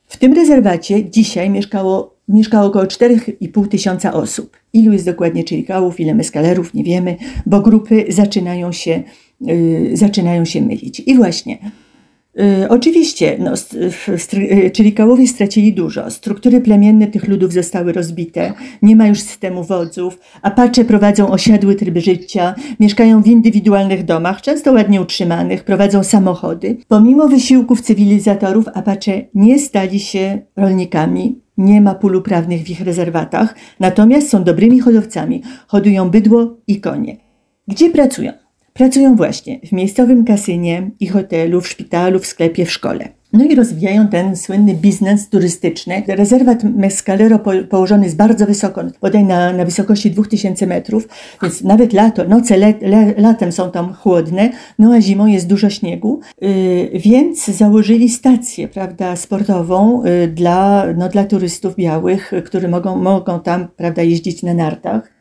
[0.06, 4.58] W tym rezerwacie dzisiaj mieszkało, mieszkało około 4,5 tysiąca osób.
[4.74, 9.04] Ilu jest dokładnie Chiricahów, ile Mescalerów, nie wiemy, bo grupy zaczynają się,
[9.94, 11.00] zaczynają się mylić.
[11.00, 11.58] I właśnie,
[12.36, 13.54] yy, oczywiście, no,
[14.34, 16.12] yy, Chiricahowie stracili dużo.
[16.12, 21.98] Struktury plemienne tych ludów zostały rozbite, nie ma już systemu wodzów, Apache prowadzą osiadły tryb
[21.98, 26.78] życia, mieszkają w indywidualnych domach, często ładnie utrzymanych, prowadzą samochody.
[26.88, 33.56] Pomimo wysiłków cywilizatorów, Apache nie stali się rolnikami, nie ma pól uprawnych w ich rezerwatach,
[33.80, 37.18] natomiast są dobrymi hodowcami, hodują bydło i konie.
[37.68, 38.49] Gdzie pracują?
[38.74, 43.10] Pracują właśnie w miejscowym kasynie i hotelu, w szpitalu, w sklepie, w szkole.
[43.34, 46.04] No i rozwijają ten słynny biznes turystyczny.
[46.08, 51.08] Rezerwat Mescalero po, położony jest bardzo wysoko, bodaj na, na wysokości 2000 metrów,
[51.42, 54.50] więc nawet lato, noce le, le, latem są tam chłodne,
[54.80, 61.10] no a zimą jest dużo śniegu, yy, więc założyli stację prawda, sportową yy, dla, no,
[61.10, 65.19] dla turystów białych, yy, którzy mogą, mogą tam prawda, jeździć na nartach.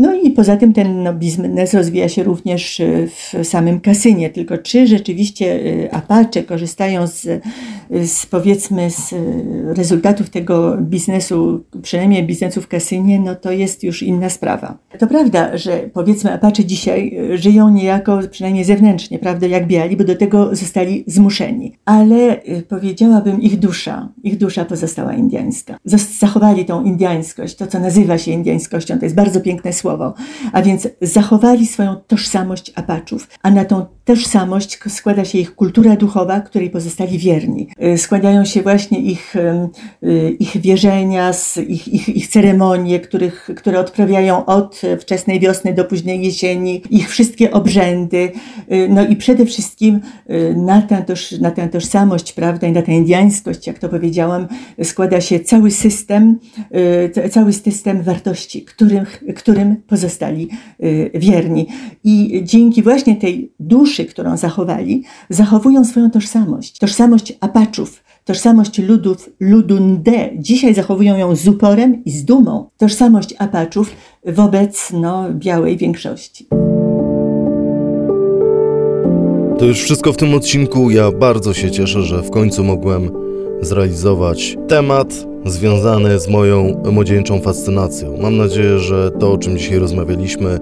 [0.00, 4.30] No i poza tym ten biznes rozwija się również y, w samym kasynie.
[4.30, 7.42] Tylko czy rzeczywiście y, Apache korzystają z,
[7.90, 9.16] z powiedzmy z y,
[9.74, 14.78] rezultatów tego biznesu, przynajmniej biznesu w kasynie, no to jest już inna sprawa.
[14.98, 20.16] To prawda, że powiedzmy Apache dzisiaj żyją niejako, przynajmniej zewnętrznie, prawda, jak biali, bo do
[20.16, 21.72] tego zostali zmuszeni.
[21.84, 25.78] Ale powiedziałabym ich dusza, ich dusza pozostała indiańska.
[26.20, 29.89] Zachowali tą indiańskość, to co nazywa się indiańskością, to jest bardzo piękne słowo.
[30.52, 36.40] A więc zachowali swoją tożsamość Apaczów, a na tą tożsamość składa się ich kultura duchowa,
[36.40, 37.68] której pozostali wierni.
[37.94, 39.36] Y, Składają się właśnie ich,
[40.02, 41.32] y, ich wierzenia,
[41.68, 47.50] ich, ich, ich ceremonie, których, które odprawiają od wczesnej wiosny do późnej jesieni, ich wszystkie
[47.50, 48.32] obrzędy.
[48.72, 50.00] Y, No i przede wszystkim
[50.56, 54.48] na tę, toż, na tę tożsamość, prawda, i na tę indiańskość, jak to powiedziałam,
[54.82, 56.38] składa się cały system,
[57.14, 59.04] ca- cały system wartości, którym,
[59.36, 60.48] którym pozostali
[60.82, 61.66] y, wierni.
[62.04, 66.78] I dzięki właśnie tej duszy, którą zachowali, zachowują swoją tożsamość.
[66.78, 70.30] Tożsamość Apaczów, tożsamość ludów, ludu Nde.
[70.38, 72.68] Dzisiaj zachowują ją z uporem i z dumą.
[72.76, 73.92] Tożsamość Apaczów
[74.26, 76.46] wobec no, białej większości.
[79.58, 80.90] To już wszystko w tym odcinku.
[80.90, 83.10] Ja bardzo się cieszę, że w końcu mogłem
[83.60, 88.16] zrealizować temat związany z moją młodzieńczą fascynacją.
[88.22, 90.60] Mam nadzieję, że to, o czym dzisiaj rozmawialiśmy,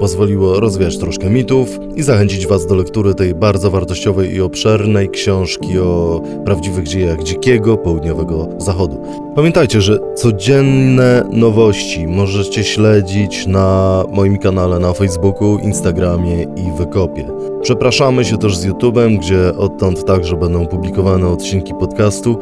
[0.00, 5.78] pozwoliło rozwiać troszkę mitów i zachęcić Was do lektury tej bardzo wartościowej i obszernej książki
[5.78, 9.02] o prawdziwych dziejach dzikiego południowego zachodu.
[9.34, 17.28] Pamiętajcie, że codzienne nowości możecie śledzić na moim kanale na Facebooku, Instagramie i Wykopie.
[17.62, 22.38] Przepraszamy się też z YouTube'em, gdzie odtąd także będą publikowane odcinki podcastu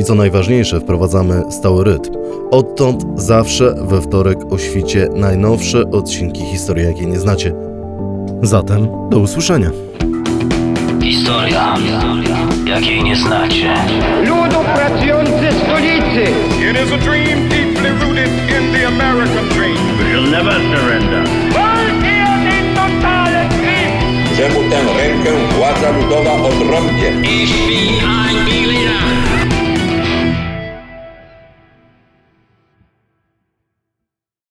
[0.00, 2.12] i co najważniejsze, wprowadzamy stały rytm.
[2.50, 7.54] Odtąd zawsze we wtorek o świcie najnowsze odcinki historii, jakiej nie znacie.
[8.42, 9.70] Zatem do usłyszenia.
[11.02, 11.74] Historia,
[12.66, 13.74] jakiej nie znacie.
[14.20, 16.22] Ludu pracujący w stolicy!
[16.70, 19.76] It is a dream deeply rooted in the American dream.
[19.98, 21.24] We'll never surrender.
[24.40, 27.08] Czemu tę rękę władza ludowa odrąbie.
[27.22, 28.49] Ich bin ein